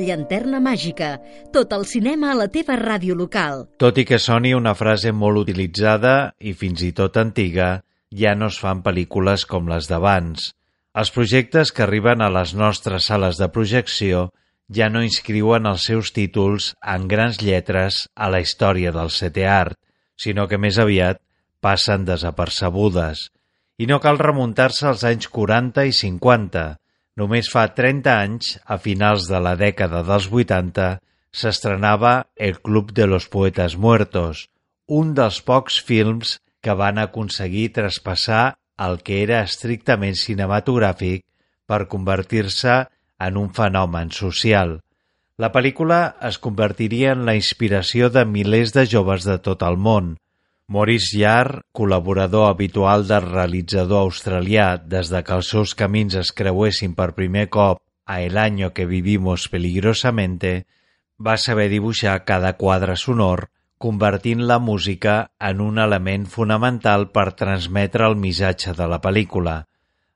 La 0.00 0.06
llanterna 0.06 0.62
màgica. 0.64 1.18
Tot 1.52 1.74
el 1.76 1.82
cinema 1.84 2.30
a 2.32 2.36
la 2.38 2.46
teva 2.48 2.72
ràdio 2.80 3.12
local. 3.12 3.66
Tot 3.76 3.98
i 4.00 4.06
que 4.08 4.16
soni 4.16 4.54
una 4.56 4.72
frase 4.72 5.10
molt 5.12 5.42
utilitzada 5.42 6.32
i 6.40 6.54
fins 6.56 6.80
i 6.86 6.88
tot 6.96 7.18
antiga, 7.20 7.82
ja 8.08 8.32
no 8.32 8.48
es 8.48 8.56
fan 8.62 8.80
pel·lícules 8.86 9.44
com 9.50 9.68
les 9.68 9.90
d'abans. 9.90 10.46
Els 10.96 11.12
projectes 11.12 11.74
que 11.76 11.84
arriben 11.84 12.24
a 12.24 12.30
les 12.32 12.56
nostres 12.56 13.10
sales 13.12 13.36
de 13.36 13.50
projecció 13.52 14.30
ja 14.72 14.88
no 14.88 15.04
inscriuen 15.04 15.68
els 15.68 15.84
seus 15.92 16.14
títols 16.16 16.72
en 16.80 17.04
grans 17.04 17.44
lletres 17.44 18.00
a 18.16 18.32
la 18.32 18.40
història 18.40 18.96
del 18.96 19.12
setè 19.12 19.44
art, 19.52 19.76
sinó 20.16 20.48
que 20.48 20.56
més 20.56 20.80
aviat 20.80 21.20
passen 21.60 22.08
desapercebudes. 22.08 23.28
I 23.76 23.84
no 23.92 24.00
cal 24.00 24.16
remuntar-se 24.16 24.88
als 24.88 25.04
anys 25.04 25.28
40 25.28 25.84
i 25.84 25.92
50. 25.92 26.79
Només 27.20 27.50
fa 27.52 27.66
30 27.76 28.12
anys, 28.16 28.54
a 28.64 28.78
finals 28.80 29.26
de 29.28 29.38
la 29.44 29.52
dècada 29.60 30.00
dels 30.08 30.28
80, 30.32 30.84
s'estrenava 31.40 32.12
El 32.48 32.60
Club 32.64 32.94
de 32.96 33.06
los 33.10 33.26
Poetas 33.28 33.76
Muertos, 33.76 34.46
un 35.00 35.12
dels 35.18 35.40
pocs 35.44 35.76
films 35.88 36.38
que 36.64 36.76
van 36.82 36.96
aconseguir 37.02 37.66
traspassar 37.76 38.44
el 38.86 39.02
que 39.04 39.20
era 39.24 39.42
estrictament 39.44 40.16
cinematogràfic 40.16 41.26
per 41.68 41.90
convertir-se 41.92 42.78
en 43.28 43.36
un 43.36 43.52
fenomen 43.58 44.14
social. 44.16 44.78
La 45.36 45.52
pel·lícula 45.52 46.00
es 46.30 46.40
convertiria 46.46 47.12
en 47.16 47.26
la 47.28 47.36
inspiració 47.36 48.08
de 48.16 48.24
milers 48.24 48.72
de 48.72 48.86
joves 48.94 49.28
de 49.28 49.36
tot 49.44 49.66
el 49.68 49.76
món. 49.76 50.14
Maurice 50.70 51.18
Jarre, 51.18 51.64
col·laborador 51.74 52.44
habitual 52.46 53.02
del 53.08 53.24
realitzador 53.24 54.04
australià 54.06 54.76
des 54.92 55.08
de 55.10 55.24
que 55.26 55.34
els 55.34 55.48
seus 55.50 55.72
camins 55.74 56.14
es 56.20 56.30
creuessin 56.40 56.92
per 56.94 57.08
primer 57.16 57.48
cop 57.50 57.80
a 58.06 58.20
El 58.22 58.38
año 58.38 58.70
que 58.72 58.86
vivimos 58.86 59.48
peligrosamente, 59.48 60.66
va 61.18 61.34
saber 61.36 61.66
dibuixar 61.74 62.24
cada 62.24 62.52
quadre 62.54 62.94
sonor 62.94 63.48
convertint 63.78 64.46
la 64.46 64.60
música 64.60 65.32
en 65.40 65.60
un 65.66 65.82
element 65.82 66.30
fonamental 66.30 67.10
per 67.10 67.32
transmetre 67.42 68.06
el 68.06 68.14
missatge 68.14 68.76
de 68.78 68.86
la 68.94 69.02
pel·lícula. 69.02 69.58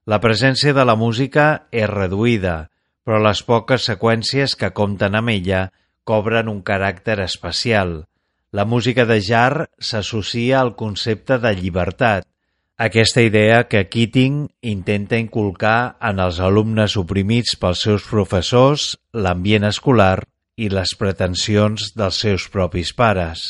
La 0.06 0.22
presència 0.22 0.70
de 0.76 0.86
la 0.86 0.94
música 0.94 1.66
és 1.72 1.90
reduïda, 1.90 2.68
però 3.02 3.18
les 3.26 3.42
poques 3.42 3.90
seqüències 3.90 4.54
que 4.54 4.70
compten 4.70 5.18
amb 5.18 5.34
ella 5.34 5.68
cobren 6.04 6.46
un 6.46 6.62
caràcter 6.62 7.24
especial. 7.26 8.04
La 8.54 8.64
música 8.64 9.02
de 9.04 9.16
Jar 9.18 9.66
s'associa 9.82 10.60
al 10.60 10.76
concepte 10.78 11.40
de 11.42 11.50
llibertat, 11.58 12.22
aquesta 12.78 13.24
idea 13.26 13.64
que 13.66 13.80
Keating 13.90 14.36
intenta 14.72 15.18
inculcar 15.18 15.96
en 15.98 16.22
els 16.22 16.38
alumnes 16.38 16.94
oprimits 17.00 17.56
pels 17.58 17.82
seus 17.88 18.06
professors, 18.06 18.84
l'ambient 19.10 19.66
escolar 19.66 20.22
i 20.54 20.70
les 20.70 20.94
pretensions 21.00 21.90
dels 21.98 22.22
seus 22.22 22.46
propis 22.54 22.94
pares. 22.94 23.42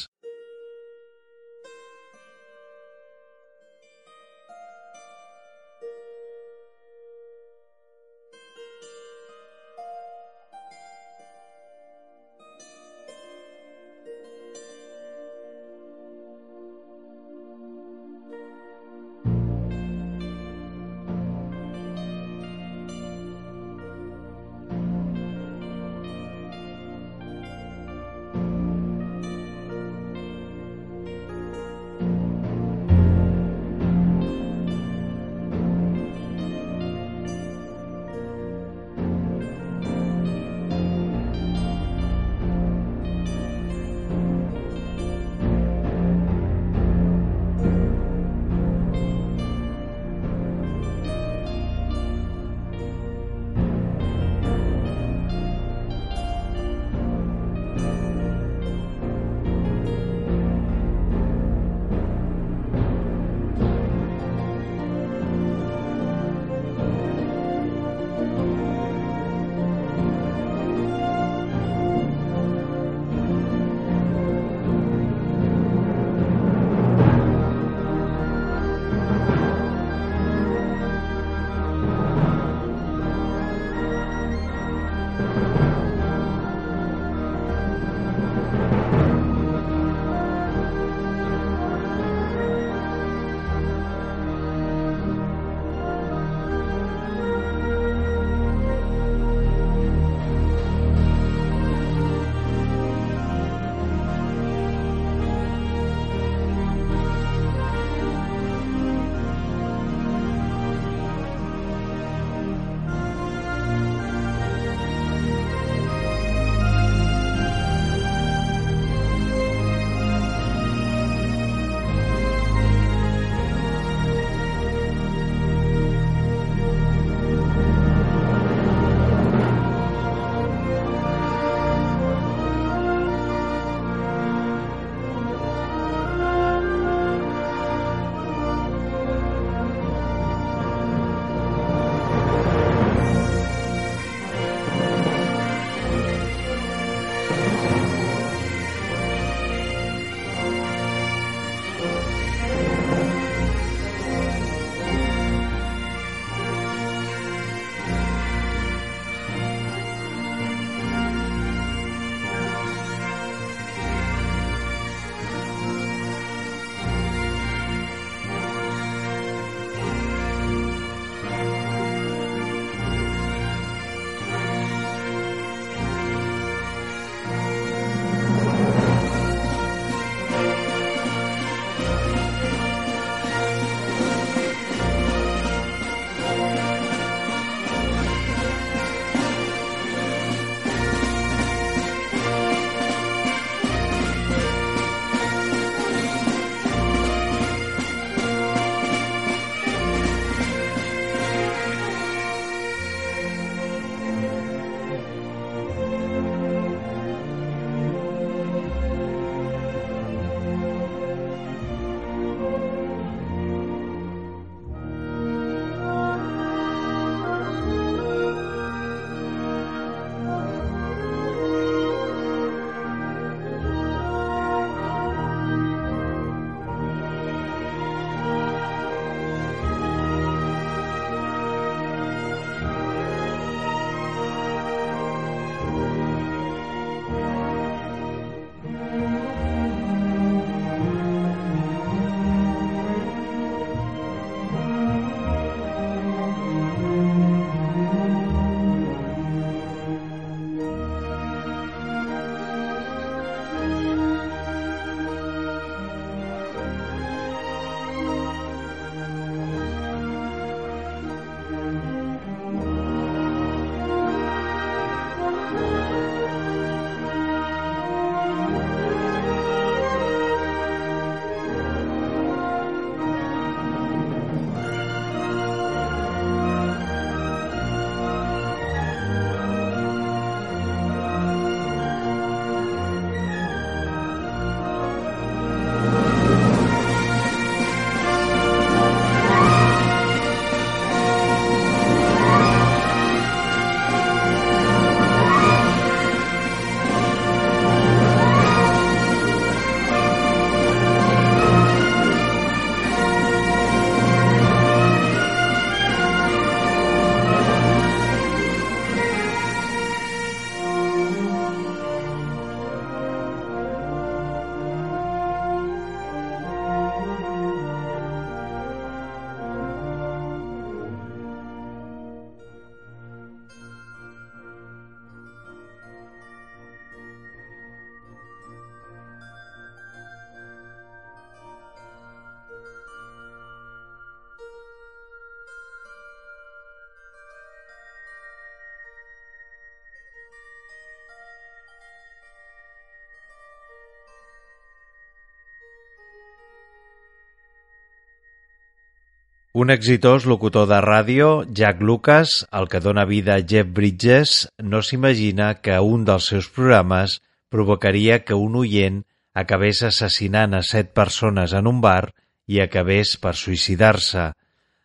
Un 349.54 349.70
exitós 349.70 350.24
locutor 350.26 350.64
de 350.66 350.80
ràdio, 350.82 351.26
Jack 351.46 351.78
Lucas, 351.78 352.30
el 352.50 352.64
que 352.66 352.80
dona 352.82 353.04
vida 353.06 353.36
a 353.36 353.42
Jeff 353.50 353.68
Bridges, 353.70 354.48
no 354.58 354.80
s'imagina 354.82 355.52
que 355.62 355.76
un 355.78 356.02
dels 356.08 356.26
seus 356.32 356.48
programes 356.50 357.20
provocaria 357.54 358.16
que 358.26 358.34
un 358.34 358.56
oient 358.58 358.96
acabés 359.42 359.84
assassinant 359.86 360.56
a 360.58 360.62
set 360.66 360.90
persones 360.90 361.54
en 361.54 361.68
un 361.70 361.78
bar 361.84 362.10
i 362.50 362.58
acabés 362.64 363.12
per 363.22 363.36
suïcidar-se. 363.38 364.24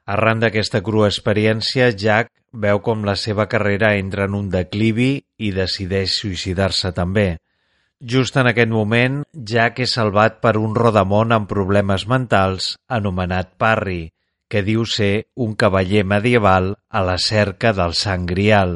Arran 0.06 0.46
d'aquesta 0.46 0.84
crua 0.86 1.10
experiència, 1.10 1.90
Jack 1.90 2.30
veu 2.54 2.84
com 2.86 3.02
la 3.10 3.18
seva 3.18 3.48
carrera 3.50 3.96
entra 3.98 4.30
en 4.30 4.38
un 4.38 4.54
declivi 4.54 5.10
i 5.42 5.50
decideix 5.50 6.20
suïcidar-se 6.22 6.94
també. 6.94 7.40
Just 8.06 8.38
en 8.38 8.54
aquest 8.54 8.70
moment, 8.70 9.24
Jack 9.34 9.82
és 9.90 9.98
salvat 9.98 10.38
per 10.46 10.60
un 10.62 10.78
rodamont 10.78 11.34
amb 11.34 11.50
problemes 11.50 12.06
mentals 12.06 12.76
anomenat 13.02 13.58
Parry, 13.58 14.12
que 14.50 14.64
diu 14.66 14.86
ser 14.90 15.30
un 15.36 15.54
cavaller 15.54 16.04
medieval 16.04 16.74
a 16.90 17.04
la 17.06 17.18
cerca 17.22 17.72
del 17.78 17.94
sang 17.94 18.26
grial. 18.28 18.74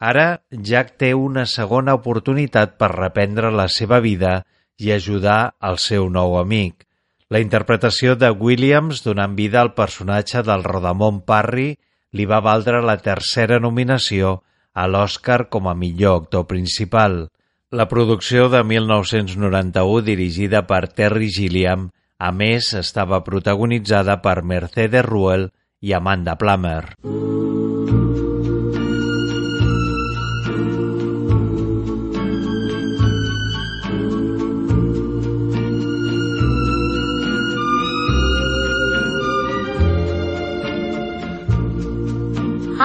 Ara, 0.00 0.42
Jack 0.50 0.96
té 1.00 1.12
una 1.14 1.44
segona 1.46 1.94
oportunitat 2.00 2.74
per 2.80 2.90
reprendre 2.96 3.52
la 3.52 3.68
seva 3.68 4.00
vida 4.04 4.40
i 4.80 4.90
ajudar 4.92 5.54
el 5.62 5.78
seu 5.78 6.08
nou 6.10 6.38
amic. 6.40 6.88
La 7.30 7.40
interpretació 7.40 8.16
de 8.20 8.30
Williams 8.30 9.04
donant 9.04 9.36
vida 9.36 9.60
al 9.60 9.72
personatge 9.76 10.42
del 10.44 10.64
Rodamont 10.64 11.22
Parry 11.28 11.70
li 12.14 12.26
va 12.30 12.42
valdre 12.44 12.82
la 12.82 12.96
tercera 13.02 13.60
nominació 13.60 14.40
a 14.74 14.86
l'Oscar 14.90 15.48
com 15.50 15.68
a 15.70 15.74
millor 15.78 16.22
actor 16.22 16.46
principal. 16.50 17.28
La 17.70 17.88
producció 17.90 18.48
de 18.52 18.62
1991, 18.62 20.04
dirigida 20.06 20.62
per 20.68 20.86
Terry 20.88 21.30
Gilliam, 21.30 21.88
a 22.24 22.30
més, 22.32 22.70
estava 22.78 23.20
protagonitzada 23.20 24.16
per 24.24 24.40
Mercedes 24.42 25.04
Ruel 25.04 25.50
i 25.84 25.92
Amanda 25.92 26.36
Plummer. 26.40 26.96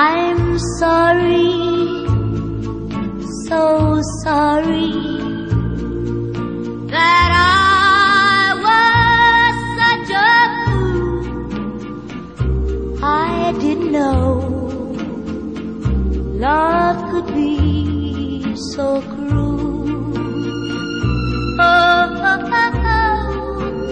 I'm 0.02 0.60
sorry, 0.80 1.56
so 3.48 4.02
sorry 4.24 4.92
that 6.92 7.56
I 7.56 7.59
know 13.92 14.40
love 16.40 17.12
could 17.12 17.28
be 17.34 18.56
so 18.74 19.02
cruel. 19.02 20.14
Oh, 21.62 22.08
oh, 22.30 22.42
oh, 22.54 22.72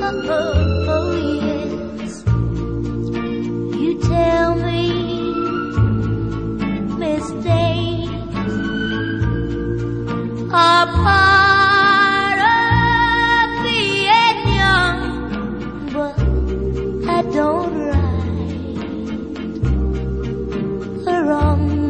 oh, 0.04 0.22
oh, 0.30 0.94
oh 0.96 1.12
yes. 1.42 2.24
You 3.82 3.92
tell 4.02 4.56
me 4.56 4.84
mistakes 6.98 8.54
are 10.54 10.86
part 10.86 11.57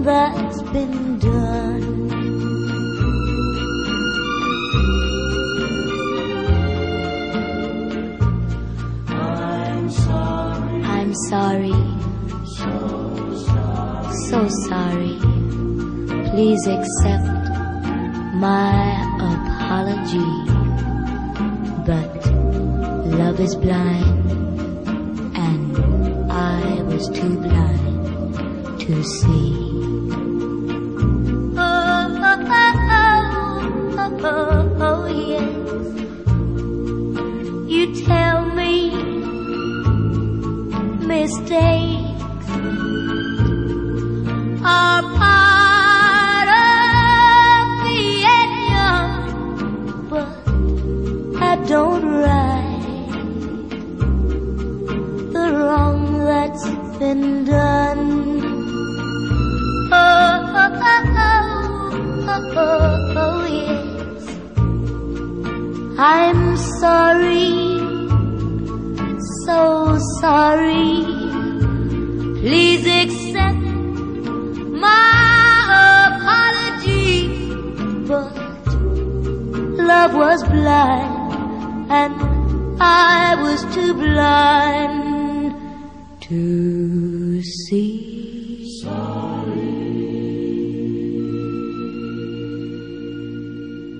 that's 0.07 0.61
been 0.71 1.19
done. 1.19 1.83
I'm 9.09 9.89
sorry. 9.91 10.83
I'm 10.95 11.13
sorry. 11.31 11.79
So 14.29 14.47
sorry. 14.69 15.17
Please 16.29 16.65
accept 16.67 17.27
my 18.35 18.79
apology. 19.33 20.33
But 21.85 22.13
love 23.19 23.41
is 23.41 23.55
blind, 23.55 24.31
and 25.35 26.31
I 26.31 26.81
was 26.83 27.09
too 27.09 27.35
blind 27.39 28.79
to 28.79 29.03
see. 29.03 29.66
day. 41.47 41.86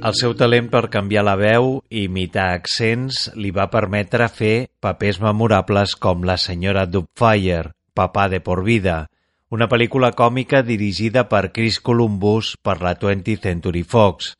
El 0.08 0.14
seu 0.16 0.34
talent 0.40 0.68
per 0.72 0.88
canviar 0.94 1.24
la 1.28 1.34
veu 1.36 1.66
i 1.92 2.06
imitar 2.08 2.46
accents 2.56 3.26
li 3.44 3.50
va 3.56 3.66
permetre 3.74 4.30
fer 4.32 4.70
papers 4.86 5.18
memorables 5.20 5.96
com 6.06 6.24
La 6.30 6.38
senyora 6.40 6.86
Dubfire, 6.88 7.74
Papà 7.98 8.28
de 8.32 8.40
por 8.46 8.62
vida, 8.64 9.10
una 9.52 9.68
pel·lícula 9.68 10.14
còmica 10.16 10.62
dirigida 10.64 11.26
per 11.28 11.52
Chris 11.52 11.82
Columbus 11.90 12.54
per 12.64 12.78
la 12.86 12.96
20th 12.96 13.44
Century 13.50 13.84
Fox. 13.84 14.32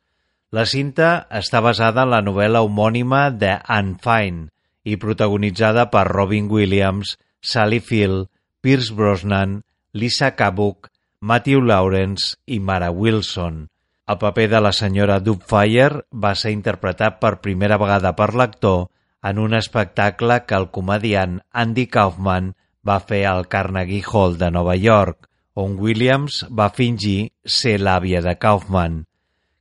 La 0.56 0.64
cinta 0.64 1.28
està 1.42 1.60
basada 1.60 2.06
en 2.06 2.14
la 2.14 2.24
novel·la 2.24 2.64
homònima 2.64 3.26
de 3.36 3.58
Anne 3.60 3.98
Fine 4.00 4.48
i 4.88 4.96
protagonitzada 4.96 5.90
per 5.92 6.08
Robin 6.08 6.48
Williams, 6.48 7.18
Sally 7.42 7.84
Field, 7.84 8.30
Pierce 8.62 8.94
Brosnan, 8.94 9.60
Lisa 9.92 10.32
Kabuk, 10.38 10.88
Matthew 11.20 11.60
Lawrence 11.60 12.38
i 12.46 12.56
Mara 12.56 12.88
Wilson. 12.88 13.66
El 14.08 14.16
paper 14.16 14.46
de 14.48 14.60
la 14.64 14.72
senyora 14.72 15.18
Dubfire 15.20 16.04
va 16.24 16.32
ser 16.40 16.54
interpretat 16.54 17.18
per 17.20 17.42
primera 17.44 17.76
vegada 17.80 18.14
per 18.16 18.30
l'actor 18.40 18.86
en 19.30 19.40
un 19.42 19.56
espectacle 19.58 20.38
que 20.46 20.56
el 20.56 20.68
comediant 20.72 21.34
Andy 21.62 21.84
Kaufman 21.92 22.54
va 22.88 23.00
fer 23.10 23.24
al 23.28 23.44
Carnegie 23.52 24.06
Hall 24.06 24.38
de 24.40 24.48
Nova 24.54 24.76
York, 24.80 25.28
on 25.54 25.74
Williams 25.82 26.38
va 26.60 26.70
fingir 26.72 27.32
ser 27.44 27.76
l'àvia 27.82 28.22
de 28.24 28.34
Kaufman. 28.40 29.02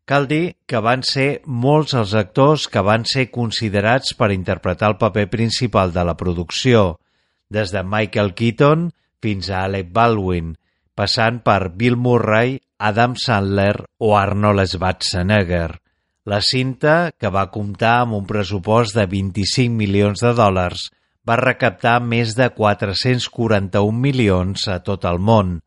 Cal 0.07 0.29
dir 0.29 0.55
que 0.69 0.79
van 0.79 1.03
ser 1.03 1.41
molts 1.65 1.97
els 1.99 2.13
actors 2.15 2.69
que 2.71 2.83
van 2.89 3.03
ser 3.03 3.25
considerats 3.33 4.13
per 4.15 4.31
interpretar 4.31 4.93
el 4.93 4.99
paper 5.01 5.25
principal 5.33 5.91
de 5.91 6.05
la 6.07 6.15
producció, 6.15 7.01
des 7.49 7.73
de 7.75 7.83
Michael 7.83 8.31
Keaton 8.37 8.87
fins 9.19 9.49
a 9.49 9.65
Alec 9.65 9.91
Baldwin, 9.91 10.55
passant 10.97 11.43
per 11.45 11.69
Bill 11.77 11.95
Murray, 11.95 12.57
Adam 12.77 13.13
Sandler 13.15 13.85
o 14.01 14.15
Arnold 14.17 14.65
Schwarzenegger. 14.65 15.77
La 16.27 16.41
cinta, 16.43 17.13
que 17.15 17.31
va 17.31 17.47
comptar 17.53 18.01
amb 18.01 18.17
un 18.17 18.25
pressupost 18.27 18.97
de 18.97 19.05
25 19.07 19.77
milions 19.77 20.25
de 20.25 20.33
dòlars, 20.35 20.89
va 21.27 21.39
recaptar 21.39 21.99
més 22.03 22.35
de 22.35 22.49
441 22.57 24.03
milions 24.07 24.67
a 24.67 24.81
tot 24.83 25.07
el 25.07 25.19
món. 25.19 25.57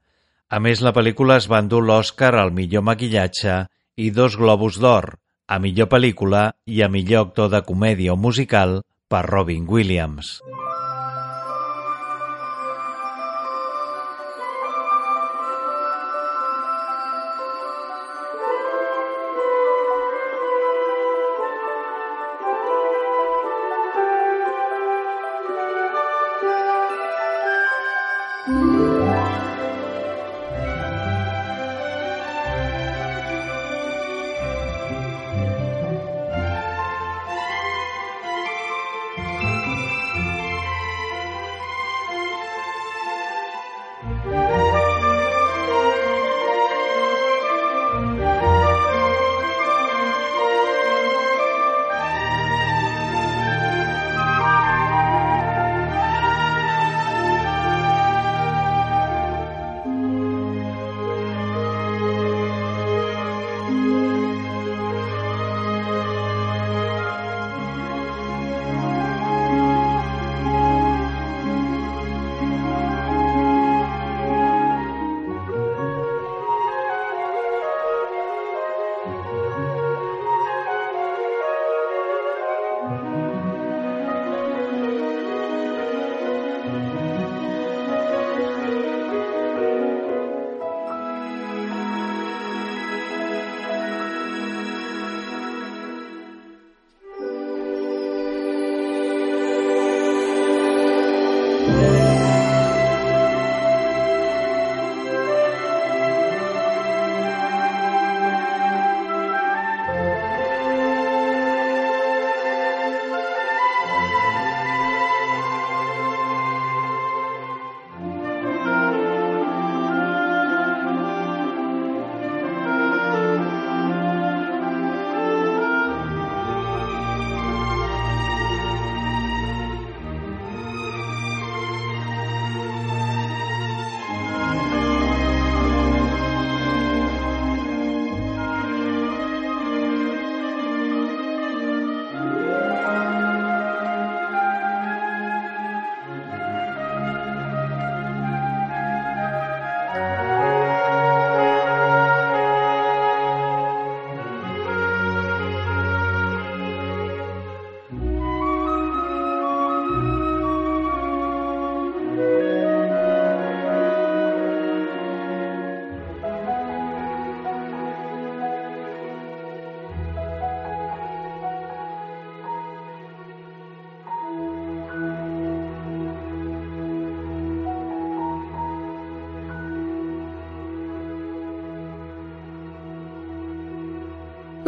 A 0.50 0.58
més, 0.60 0.84
la 0.84 0.92
pel·lícula 0.96 1.38
es 1.40 1.48
va 1.48 1.62
endur 1.62 1.82
l'Oscar 1.86 2.34
al 2.36 2.52
millor 2.52 2.84
maquillatge 2.84 3.62
i 3.96 4.10
dos 4.10 4.36
Globus 4.40 4.80
d'Or, 4.82 5.14
a 5.48 5.58
millor 5.62 5.90
pel·lícula 5.92 6.50
i 6.66 6.82
a 6.82 6.88
millor 6.92 7.28
actor 7.28 7.52
de 7.54 7.62
comèdia 7.66 8.16
o 8.16 8.20
musical 8.20 8.80
per 9.08 9.26
Robin 9.30 9.68
Williams. 9.68 10.40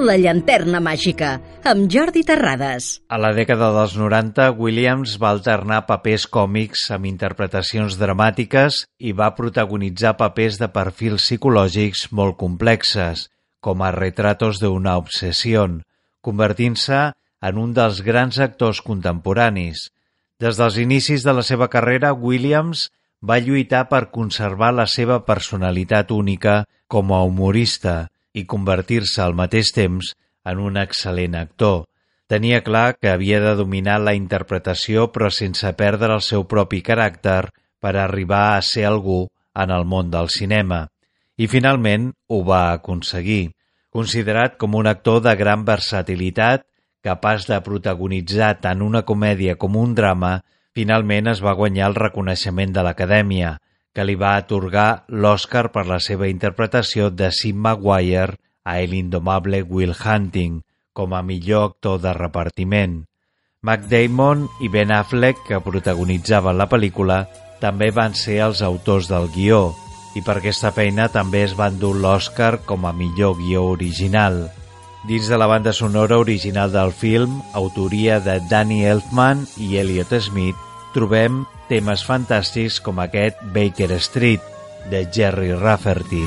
La 0.03 0.16
llanterna 0.18 0.80
màgica, 0.82 1.36
amb 1.62 1.84
Jordi 1.86 2.24
Terrades. 2.26 2.86
A 3.07 3.20
la 3.22 3.28
dècada 3.36 3.68
dels 3.70 3.92
90, 3.94 4.48
Williams 4.59 5.12
va 5.22 5.30
alternar 5.30 5.84
papers 5.86 6.24
còmics 6.26 6.88
amb 6.96 7.07
interpretacions 7.07 7.94
dramàtiques 8.00 8.80
i 8.98 9.12
va 9.14 9.30
protagonitzar 9.36 10.16
papers 10.18 10.59
de 10.59 10.66
perfils 10.74 11.22
psicològics 11.28 12.09
molt 12.11 12.34
complexes, 12.40 13.28
com 13.62 13.84
a 13.86 13.92
Retratos 13.94 14.59
de 14.59 14.72
una 14.74 14.96
obsesión, 14.98 15.84
convertint-se 16.18 17.05
en 17.46 17.61
un 17.62 17.70
dels 17.76 18.03
grans 18.03 18.40
actors 18.42 18.82
contemporanis. 18.82 19.92
Des 20.42 20.59
dels 20.59 20.80
inicis 20.82 21.22
de 21.22 21.36
la 21.38 21.46
seva 21.46 21.70
carrera, 21.70 22.11
Williams 22.11 22.88
va 23.22 23.38
lluitar 23.38 23.86
per 23.86 24.09
conservar 24.11 24.74
la 24.74 24.90
seva 24.90 25.22
personalitat 25.22 26.11
única 26.11 26.64
com 26.90 27.14
a 27.14 27.22
humorista 27.22 28.09
i 28.35 28.45
convertir-se 28.49 29.22
al 29.22 29.35
mateix 29.39 29.72
temps 29.76 30.12
en 30.49 30.61
un 30.61 30.78
excel·lent 30.80 31.37
actor. 31.39 31.85
Tenia 32.33 32.62
clar 32.64 32.95
que 32.97 33.11
havia 33.12 33.41
de 33.45 33.55
dominar 33.59 33.99
la 34.01 34.14
interpretació 34.16 35.11
però 35.12 35.28
sense 35.30 35.72
perdre 35.76 36.14
el 36.16 36.24
seu 36.24 36.47
propi 36.49 36.80
caràcter 36.83 37.51
per 37.83 37.97
arribar 37.97 38.57
a 38.57 38.62
ser 38.64 38.87
algú 38.89 39.26
en 39.55 39.70
el 39.74 39.85
món 39.85 40.11
del 40.11 40.30
cinema. 40.33 40.87
I 41.37 41.49
finalment 41.49 42.12
ho 42.28 42.43
va 42.47 42.72
aconseguir. 42.72 43.53
Considerat 43.93 44.57
com 44.57 44.78
un 44.78 44.89
actor 44.89 45.20
de 45.26 45.35
gran 45.37 45.66
versatilitat, 45.68 46.64
capaç 47.05 47.49
de 47.51 47.59
protagonitzar 47.61 48.55
tant 48.64 48.80
una 48.80 49.03
comèdia 49.05 49.59
com 49.61 49.76
un 49.76 49.93
drama, 49.99 50.39
finalment 50.72 51.28
es 51.35 51.43
va 51.45 51.57
guanyar 51.59 51.91
el 51.91 51.99
reconeixement 51.99 52.72
de 52.72 52.85
l'Acadèmia, 52.87 53.59
que 53.95 54.05
li 54.09 54.16
va 54.16 54.36
atorgar 54.40 55.05
l'Oscar 55.09 55.68
per 55.72 55.84
la 55.88 56.01
seva 56.01 56.28
interpretació 56.30 57.11
de 57.11 57.30
Sim 57.32 57.61
Maguire 57.61 58.38
a 58.64 58.78
El 58.80 58.95
indomable 58.95 59.62
Will 59.62 59.95
Hunting, 59.95 60.62
com 60.93 61.14
a 61.14 61.22
millor 61.22 61.72
actor 61.72 62.01
de 62.01 62.12
repartiment. 62.16 63.03
Mac 63.62 63.86
Damon 63.90 64.49
i 64.61 64.68
Ben 64.68 64.93
Affleck, 64.93 65.45
que 65.47 65.61
protagonitzaven 65.62 66.59
la 66.59 66.68
pel·lícula, 66.70 67.26
també 67.62 67.93
van 67.95 68.16
ser 68.18 68.40
els 68.47 68.62
autors 68.66 69.07
del 69.11 69.28
guió, 69.34 69.70
i 70.18 70.22
per 70.24 70.38
aquesta 70.40 70.72
feina 70.74 71.07
també 71.12 71.45
es 71.47 71.55
van 71.59 71.78
dur 71.78 71.95
l'Oscar 71.97 72.57
com 72.66 72.88
a 72.88 72.93
millor 72.93 73.36
guió 73.38 73.68
original. 73.70 74.49
Dins 75.07 75.28
de 75.30 75.38
la 75.38 75.49
banda 75.51 75.72
sonora 75.72 76.18
original 76.18 76.72
del 76.72 76.93
film, 76.93 77.40
autoria 77.55 78.20
de 78.20 78.38
Danny 78.51 78.84
Elfman 78.86 79.47
i 79.59 79.76
Elliot 79.80 80.12
Smith, 80.20 80.59
trobem 80.95 81.43
temes 81.70 82.05
fantàstics 82.07 82.80
com 82.84 83.01
aquest 83.03 83.40
Baker 83.55 83.90
Street, 84.01 84.53
de 84.90 85.07
Jerry 85.14 85.53
Rafferty. 85.55 86.26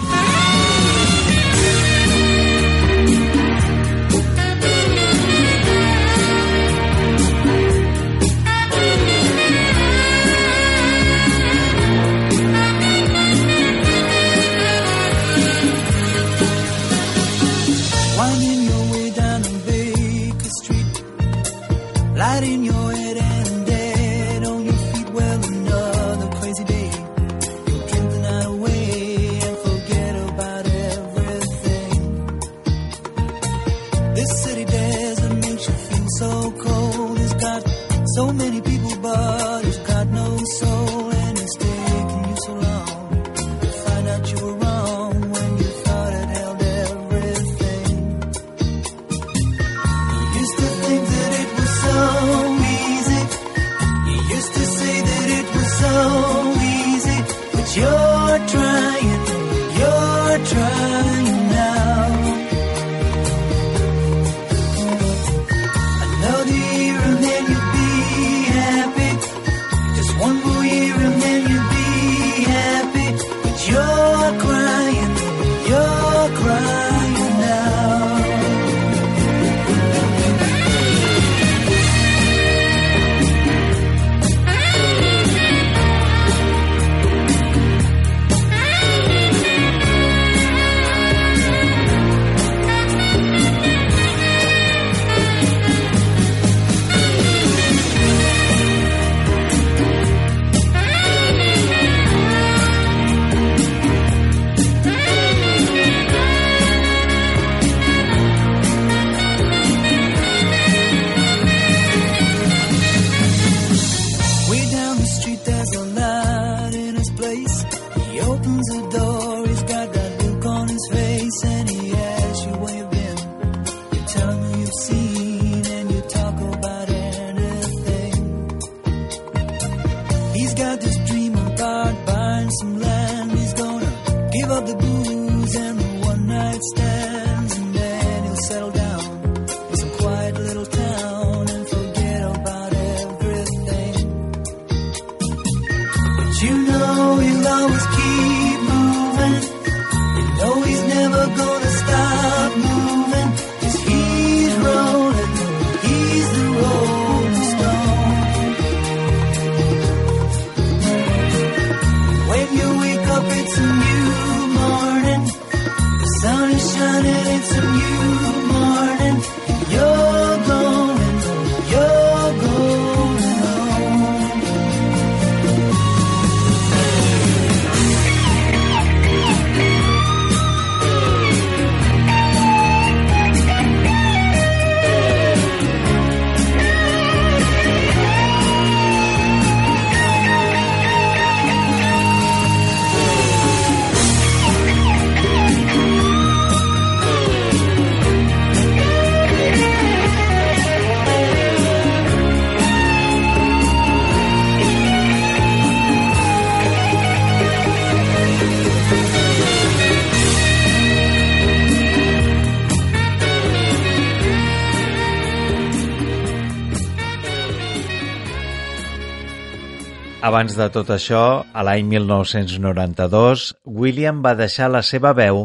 Abans 220.35 220.57
de 220.59 220.65
tot 220.67 220.89
això, 220.91 221.47
a 221.55 221.61
l'any 221.63 221.85
1992, 221.87 223.43
William 223.81 224.17
va 224.19 224.33
deixar 224.35 224.65
la 224.67 224.81
seva 224.83 225.13
veu 225.15 225.37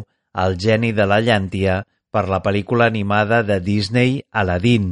al 0.45 0.57
geni 0.65 0.89
de 0.91 1.05
la 1.07 1.21
llàntia 1.23 1.77
per 2.11 2.25
la 2.27 2.41
pel·lícula 2.43 2.89
animada 2.91 3.39
de 3.47 3.61
Disney 3.63 4.17
Aladdin 4.43 4.89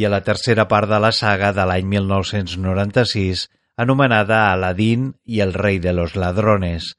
i 0.00 0.06
a 0.08 0.12
la 0.14 0.22
tercera 0.24 0.64
part 0.70 0.88
de 0.88 1.02
la 1.04 1.10
saga 1.12 1.50
de 1.52 1.68
l'any 1.68 1.84
1996 1.92 3.42
anomenada 3.84 4.38
Aladdin 4.54 5.10
i 5.28 5.44
el 5.44 5.52
rei 5.52 5.76
de 5.76 5.92
los 5.92 6.16
ladrones. 6.16 6.94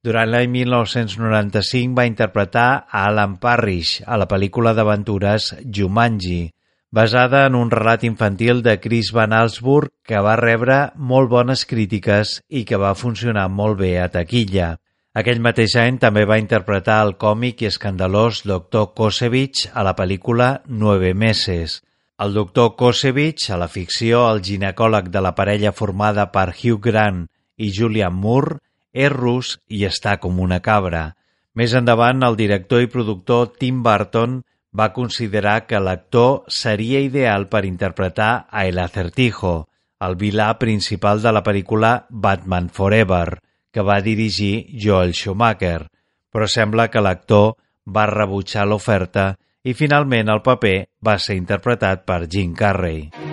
Durant 0.00 0.32
l'any 0.32 0.48
1995 0.56 1.92
va 2.00 2.08
interpretar 2.08 2.68
a 2.88 3.04
Alan 3.10 3.36
Parrish 3.44 3.98
a 4.06 4.16
la 4.16 4.30
pel·lícula 4.30 4.72
d'aventures 4.72 5.52
Jumanji, 5.68 6.46
basada 6.90 7.46
en 7.46 7.54
un 7.54 7.70
relat 7.70 8.04
infantil 8.04 8.62
de 8.62 8.80
Chris 8.80 9.12
Van 9.14 9.32
Allsburg 9.32 9.92
que 10.02 10.18
va 10.18 10.36
rebre 10.36 10.90
molt 10.96 11.30
bones 11.30 11.64
crítiques 11.64 12.40
i 12.48 12.64
que 12.66 12.80
va 12.82 12.96
funcionar 12.98 13.48
molt 13.48 13.78
bé 13.78 13.98
a 14.02 14.08
taquilla. 14.10 14.76
Aquell 15.14 15.40
mateix 15.42 15.74
any 15.78 15.98
també 16.02 16.24
va 16.26 16.38
interpretar 16.38 17.00
el 17.04 17.16
còmic 17.18 17.62
i 17.62 17.70
escandalós 17.70 18.42
Dr. 18.46 18.90
Kosevich 18.94 19.68
a 19.74 19.82
la 19.86 19.94
pel·lícula 19.98 20.60
Nueve 20.66 21.14
Meses. 21.14 21.80
El 22.20 22.34
doctor 22.34 22.74
Kosevich, 22.76 23.48
a 23.50 23.56
la 23.56 23.66
ficció, 23.66 24.26
el 24.28 24.42
ginecòleg 24.44 25.08
de 25.08 25.22
la 25.24 25.32
parella 25.34 25.72
formada 25.72 26.26
per 26.34 26.50
Hugh 26.52 26.82
Grant 26.84 27.24
i 27.56 27.70
Julian 27.72 28.14
Moore, 28.14 28.58
és 28.92 29.10
rus 29.10 29.56
i 29.68 29.86
està 29.88 30.18
com 30.20 30.38
una 30.38 30.60
cabra. 30.60 31.14
Més 31.54 31.74
endavant, 31.74 32.22
el 32.22 32.36
director 32.36 32.82
i 32.82 32.90
productor 32.90 33.54
Tim 33.58 33.82
Burton 33.82 34.42
va 34.76 34.92
considerar 34.92 35.66
que 35.66 35.80
l'actor 35.80 36.44
seria 36.46 37.00
ideal 37.00 37.48
per 37.48 37.64
interpretar 37.64 38.46
a 38.50 38.66
El 38.66 38.78
Acertijo, 38.78 39.68
el 40.00 40.16
vilà 40.16 40.52
principal 40.58 41.22
de 41.22 41.32
la 41.32 41.42
pel·lícula 41.44 42.06
Batman 42.08 42.70
Forever, 42.70 43.40
que 43.72 43.82
va 43.82 44.00
dirigir 44.00 44.66
Joel 44.84 45.14
Schumacher, 45.14 45.88
però 46.30 46.46
sembla 46.46 46.88
que 46.88 47.02
l'actor 47.02 47.56
va 47.86 48.06
rebutjar 48.10 48.66
l'oferta 48.66 49.34
i 49.62 49.74
finalment 49.74 50.30
el 50.32 50.42
paper 50.46 50.76
va 51.04 51.18
ser 51.18 51.36
interpretat 51.36 52.06
per 52.06 52.24
Jim 52.26 52.54
Carrey. 52.54 53.29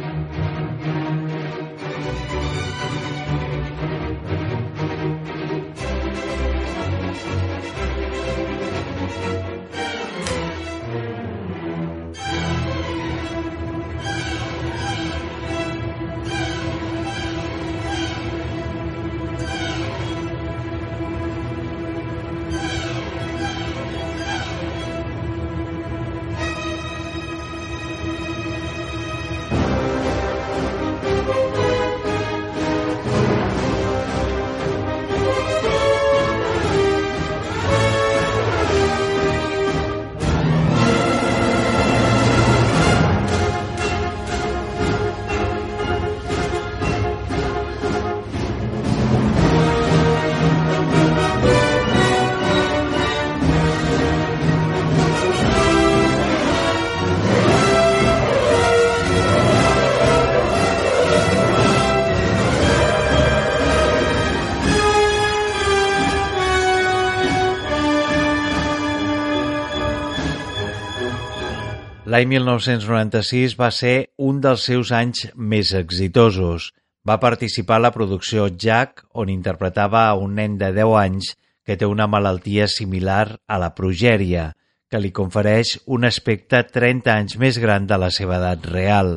L'any 72.18 72.32
1996 72.32 73.53
va 73.59 73.68
ser 73.70 74.07
un 74.28 74.39
dels 74.41 74.63
seus 74.65 74.89
anys 74.99 75.28
més 75.38 75.70
exitosos. 75.78 76.72
Va 77.05 77.20
participar 77.22 77.76
a 77.78 77.84
la 77.84 77.91
producció 77.93 78.47
Jack, 78.63 79.03
on 79.13 79.30
interpretava 79.30 80.07
a 80.07 80.15
un 80.18 80.32
nen 80.39 80.55
de 80.57 80.72
10 80.74 80.95
anys 80.97 81.28
que 81.61 81.76
té 81.78 81.86
una 81.86 82.07
malaltia 82.09 82.65
similar 82.74 83.36
a 83.45 83.59
la 83.61 83.70
progèria, 83.78 84.47
que 84.89 84.97
li 84.97 85.11
confereix 85.20 85.76
un 85.86 86.07
aspecte 86.09 86.63
30 86.80 87.13
anys 87.13 87.38
més 87.38 87.59
gran 87.61 87.86
de 87.86 87.99
la 88.01 88.09
seva 88.09 88.39
edat 88.39 88.65
real. 88.72 89.11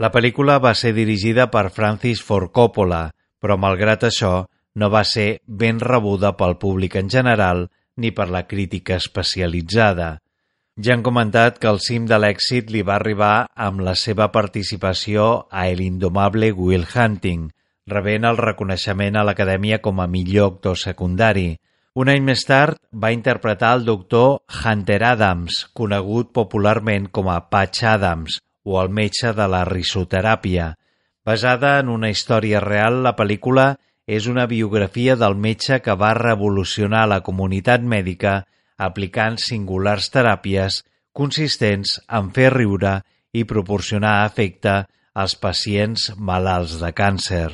La 0.00 0.08
pel·lícula 0.14 0.56
va 0.56 0.72
ser 0.72 0.94
dirigida 0.96 1.50
per 1.52 1.66
Francis 1.68 2.22
Ford 2.24 2.48
Coppola, 2.48 3.10
però 3.42 3.58
malgrat 3.60 4.08
això 4.08 4.46
no 4.80 4.88
va 4.88 5.04
ser 5.04 5.42
ben 5.44 5.84
rebuda 5.84 6.32
pel 6.40 6.56
públic 6.56 6.96
en 6.96 7.12
general 7.12 7.66
ni 7.96 8.08
per 8.08 8.30
la 8.32 8.46
crítica 8.48 8.96
especialitzada. 8.96 10.14
Ja 10.78 10.94
han 10.94 11.02
comentat 11.02 11.56
que 11.58 11.66
el 11.66 11.80
cim 11.82 12.04
de 12.06 12.16
l'èxit 12.22 12.68
li 12.70 12.84
va 12.86 12.94
arribar 13.00 13.48
amb 13.68 13.80
la 13.82 13.96
seva 13.98 14.28
participació 14.30 15.24
a 15.50 15.64
El 15.66 15.80
indomable 15.82 16.52
Will 16.54 16.84
Hunting, 16.86 17.48
rebent 17.90 18.28
el 18.28 18.36
reconeixement 18.38 19.16
a 19.18 19.24
l'Acadèmia 19.26 19.80
com 19.82 19.98
a 19.98 20.06
millor 20.06 20.52
actor 20.52 20.76
secundari. 20.78 21.56
Un 21.98 22.12
any 22.12 22.22
més 22.22 22.44
tard 22.46 22.78
va 22.94 23.10
interpretar 23.10 23.72
el 23.74 23.82
doctor 23.88 24.38
Hunter 24.60 25.00
Adams, 25.08 25.64
conegut 25.74 26.30
popularment 26.36 27.08
com 27.10 27.26
a 27.32 27.40
Patch 27.50 27.82
Adams, 27.82 28.36
o 28.62 28.78
el 28.78 28.92
metge 28.94 29.32
de 29.34 29.48
la 29.50 29.64
risoteràpia. 29.66 30.76
Basada 31.26 31.80
en 31.80 31.90
una 31.90 32.12
història 32.14 32.60
real, 32.62 33.00
la 33.02 33.16
pel·lícula 33.18 33.72
és 34.06 34.30
una 34.30 34.46
biografia 34.46 35.18
del 35.18 35.34
metge 35.34 35.80
que 35.82 35.98
va 35.98 36.14
revolucionar 36.14 37.08
la 37.10 37.18
comunitat 37.26 37.82
mèdica 37.82 38.44
aplicant 38.78 39.38
singulars 39.42 40.08
teràpies 40.14 40.82
consistents 41.12 41.98
en 42.08 42.30
fer 42.34 42.52
riure 42.54 43.00
i 43.34 43.44
proporcionar 43.44 44.22
efecte 44.26 44.84
als 45.18 45.34
pacients 45.34 46.12
malalts 46.16 46.78
de 46.80 46.92
càncer. 46.94 47.50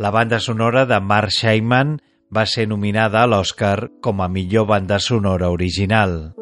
La 0.00 0.10
banda 0.10 0.40
sonora 0.40 0.86
de 0.88 0.98
Mark 1.00 1.30
Shaiman 1.30 1.98
va 2.32 2.46
ser 2.48 2.66
nominada 2.68 3.20
a 3.22 3.28
l'Oscar 3.28 3.90
com 4.00 4.24
a 4.24 4.28
millor 4.32 4.66
banda 4.72 4.98
sonora 4.98 5.52
original. 5.52 6.32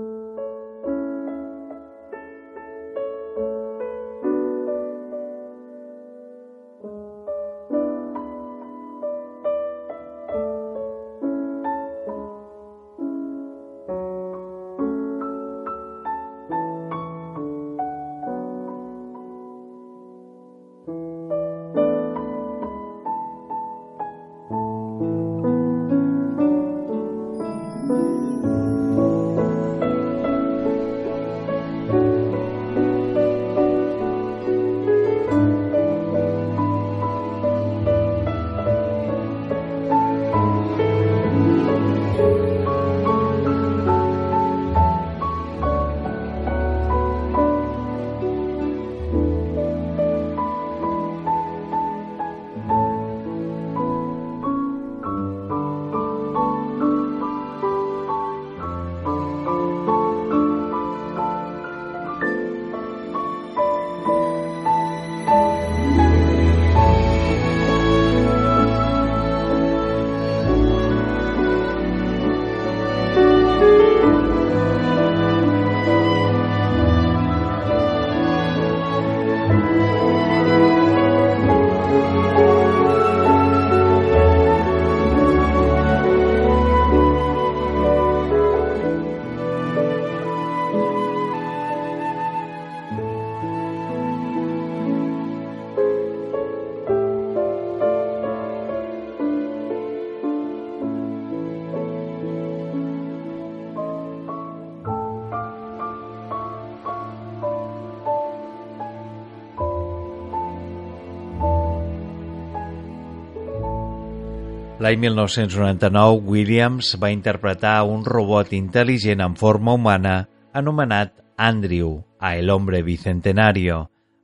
L'any 114.91 115.05
1999, 115.05 116.25
Williams 116.27 116.89
va 116.99 117.13
interpretar 117.15 117.85
un 117.87 118.01
robot 118.03 118.49
intel·ligent 118.57 119.21
en 119.23 119.37
forma 119.39 119.77
humana 119.79 120.15
anomenat 120.61 121.13
Andrew 121.39 121.93
a 122.19 122.33
El 122.35 122.51
Hombre 122.51 122.81
Bicentenario. 122.83 123.77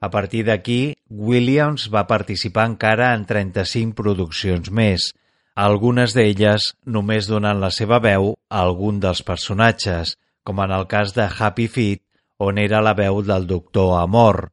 A 0.03 0.11
partir 0.11 0.41
d'aquí, 0.49 0.97
Williams 1.07 1.85
va 1.95 2.09
participar 2.11 2.65
encara 2.67 3.13
en 3.15 3.29
35 3.29 3.95
produccions 4.01 4.73
més, 4.81 5.07
algunes 5.55 6.17
d'elles 6.19 6.67
només 6.99 7.31
donant 7.31 7.63
la 7.63 7.71
seva 7.71 8.03
veu 8.03 8.33
a 8.35 8.65
algun 8.65 8.99
dels 8.99 9.23
personatges, 9.23 10.17
com 10.43 10.65
en 10.67 10.75
el 10.75 10.89
cas 10.91 11.15
de 11.15 11.29
Happy 11.31 11.69
Feet, 11.69 12.03
on 12.43 12.59
era 12.59 12.83
la 12.83 12.97
veu 12.99 13.23
del 13.23 13.47
doctor 13.47 14.01
Amor. 14.01 14.49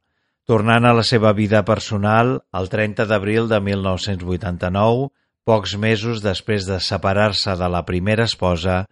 Tornant 0.45 0.85
a 0.85 0.93
la 0.93 1.09
seva 1.09 1.33
vida 1.33 1.65
personal, 1.65 2.37
el 2.53 2.69
30 2.69 3.09
d'abril 3.09 3.49
de 3.49 3.63
1989, 3.65 5.09
pocs 5.43 5.75
mesos 5.75 6.21
després 6.23 6.67
de 6.67 6.79
separar-se 6.79 7.55
de 7.59 7.69
la 7.69 7.83
primera 7.87 8.27
esposa, 8.29 8.83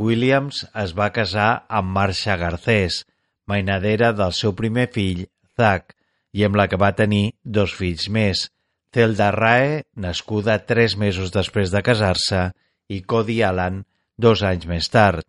Williams 0.00 0.64
es 0.82 0.94
va 0.98 1.10
casar 1.14 1.50
amb 1.68 1.92
Marcia 1.96 2.36
Garcés, 2.40 3.04
mainadera 3.46 4.12
del 4.16 4.32
seu 4.36 4.54
primer 4.58 4.88
fill, 4.94 5.26
Zach, 5.56 5.94
i 6.32 6.44
amb 6.46 6.56
la 6.58 6.66
que 6.70 6.78
va 6.80 6.94
tenir 6.98 7.34
dos 7.44 7.74
fills 7.76 8.08
més, 8.08 8.48
Zelda 8.94 9.30
Rae, 9.34 9.82
nascuda 9.94 10.58
tres 10.66 10.96
mesos 10.98 11.30
després 11.34 11.70
de 11.70 11.82
casar-se, 11.86 12.48
i 12.90 13.02
Cody 13.06 13.38
Allen, 13.46 13.84
dos 14.18 14.42
anys 14.46 14.66
més 14.66 14.88
tard. 14.90 15.22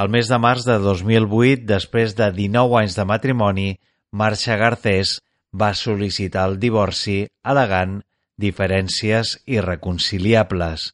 El 0.00 0.08
mes 0.10 0.28
de 0.30 0.38
març 0.40 0.64
de 0.66 0.78
2008, 0.80 1.66
després 1.68 2.16
de 2.18 2.30
19 2.32 2.80
anys 2.80 2.96
de 2.96 3.04
matrimoni, 3.06 3.68
Marcia 4.10 4.56
Garcés 4.56 5.18
va 5.52 5.74
sol·licitar 5.76 6.48
el 6.48 6.56
divorci 6.62 7.20
alegant 7.52 8.00
diferències 8.40 9.36
irreconciliables. 9.46 10.92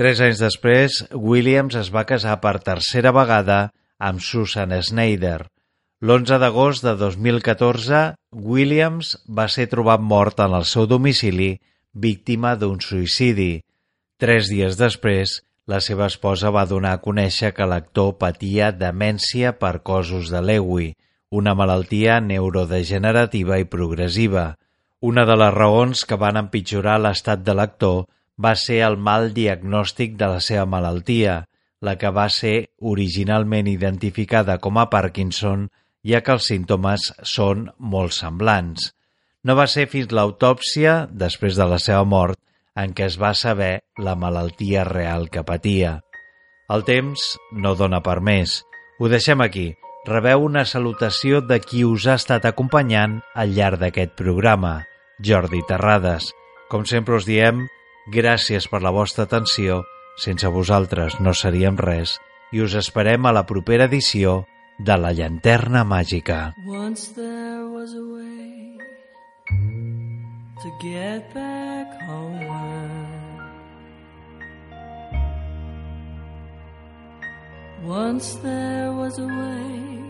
Tres 0.00 0.20
anys 0.24 0.40
després, 0.40 1.02
Williams 1.12 1.76
es 1.76 1.90
va 1.92 2.06
casar 2.08 2.38
per 2.40 2.58
tercera 2.64 3.12
vegada 3.12 3.60
amb 3.98 4.22
Susan 4.24 4.72
Snyder. 4.80 5.44
L'11 6.00 6.38
d'agost 6.40 6.86
de 6.86 6.94
2014, 6.96 8.14
Williams 8.32 9.12
va 9.28 9.44
ser 9.52 9.68
trobat 9.68 10.00
mort 10.00 10.40
en 10.40 10.56
el 10.56 10.64
seu 10.64 10.86
domicili, 10.88 11.58
víctima 11.92 12.54
d'un 12.56 12.80
suïcidi. 12.80 13.60
Tres 14.16 14.48
dies 14.48 14.78
després, 14.80 15.42
la 15.68 15.82
seva 15.84 16.08
esposa 16.08 16.50
va 16.50 16.64
donar 16.64 16.94
a 16.96 17.02
conèixer 17.04 17.52
que 17.52 17.68
l'actor 17.68 18.14
patia 18.22 18.70
demència 18.72 19.52
per 19.60 19.82
cosos 19.84 20.32
de 20.32 20.40
Lewy, 20.40 20.94
una 21.30 21.54
malaltia 21.54 22.16
neurodegenerativa 22.24 23.60
i 23.60 23.68
progressiva. 23.68 24.54
Una 25.00 25.24
de 25.24 25.32
les 25.40 25.52
raons 25.54 26.02
que 26.04 26.16
van 26.20 26.36
empitjorar 26.36 26.98
l'estat 27.00 27.40
de 27.44 27.54
l'actor 27.56 28.02
va 28.36 28.52
ser 28.62 28.82
el 28.84 28.98
mal 29.00 29.30
diagnòstic 29.32 30.18
de 30.20 30.26
la 30.28 30.40
seva 30.44 30.66
malaltia, 30.68 31.46
la 31.80 31.94
que 31.96 32.10
va 32.12 32.26
ser 32.28 32.68
originalment 32.92 33.70
identificada 33.70 34.58
com 34.60 34.76
a 34.76 34.90
Parkinson, 34.92 35.70
ja 36.04 36.20
que 36.20 36.36
els 36.36 36.48
símptomes 36.52 37.06
són 37.24 37.70
molt 37.78 38.12
semblants. 38.12 38.90
No 39.40 39.56
va 39.56 39.64
ser 39.72 39.86
fins 39.88 40.12
l'autòpsia, 40.12 41.06
després 41.08 41.56
de 41.56 41.64
la 41.64 41.80
seva 41.80 42.04
mort, 42.04 42.36
en 42.76 42.92
què 42.92 43.08
es 43.08 43.16
va 43.16 43.32
saber 43.32 43.80
la 43.96 44.14
malaltia 44.20 44.84
real 44.84 45.30
que 45.32 45.46
patia. 45.48 45.96
El 46.68 46.84
temps 46.84 47.24
no 47.56 47.72
dona 47.74 48.02
per 48.04 48.20
més. 48.20 48.60
Ho 49.00 49.08
deixem 49.08 49.40
aquí. 49.40 49.70
Rebeu 50.04 50.44
una 50.44 50.66
salutació 50.68 51.40
de 51.40 51.60
qui 51.64 51.86
us 51.88 52.06
ha 52.06 52.20
estat 52.20 52.44
acompanyant 52.44 53.18
al 53.34 53.56
llarg 53.56 53.80
d'aquest 53.80 54.12
programa. 54.20 54.76
Jordi 55.22 55.62
Terrades. 55.68 56.32
Com 56.70 56.86
sempre 56.86 57.16
us 57.18 57.26
diem, 57.28 57.66
gràcies 58.12 58.66
per 58.70 58.80
la 58.82 58.92
vostra 58.94 59.26
atenció, 59.28 59.82
sense 60.20 60.48
vosaltres 60.48 61.18
no 61.20 61.34
seríem 61.34 61.78
res, 61.80 62.18
i 62.52 62.62
us 62.64 62.74
esperem 62.78 63.26
a 63.26 63.34
la 63.34 63.46
propera 63.46 63.86
edició 63.90 64.44
de 64.78 64.96
La 64.96 65.12
Llanterna 65.12 65.84
Màgica. 65.84 66.54
Once 66.66 67.12
there 67.14 67.66
was 67.68 67.94
a 67.94 68.02
way 68.02 68.78
to 70.62 70.70
get 70.80 71.34
back 71.34 72.00
homeward. 72.08 73.20
Once 77.84 78.34
there 78.42 78.92
was 78.92 79.18
a 79.18 79.26
way 79.26 80.00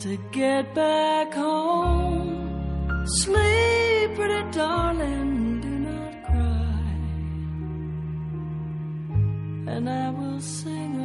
to 0.00 0.18
get 0.32 0.74
back 0.74 1.32
home. 1.34 2.29
Sleep, 3.04 4.14
pretty 4.14 4.50
darling, 4.52 5.60
do 5.60 5.68
not 5.68 6.24
cry. 6.24 6.94
And 9.74 9.88
I 9.88 10.10
will 10.10 10.40
sing 10.40 11.00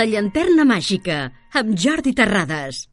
La 0.00 0.06
llanterna 0.08 0.64
màgica, 0.64 1.16
amb 1.60 1.74
Jordi 1.76 2.14
Terrades. 2.16 2.89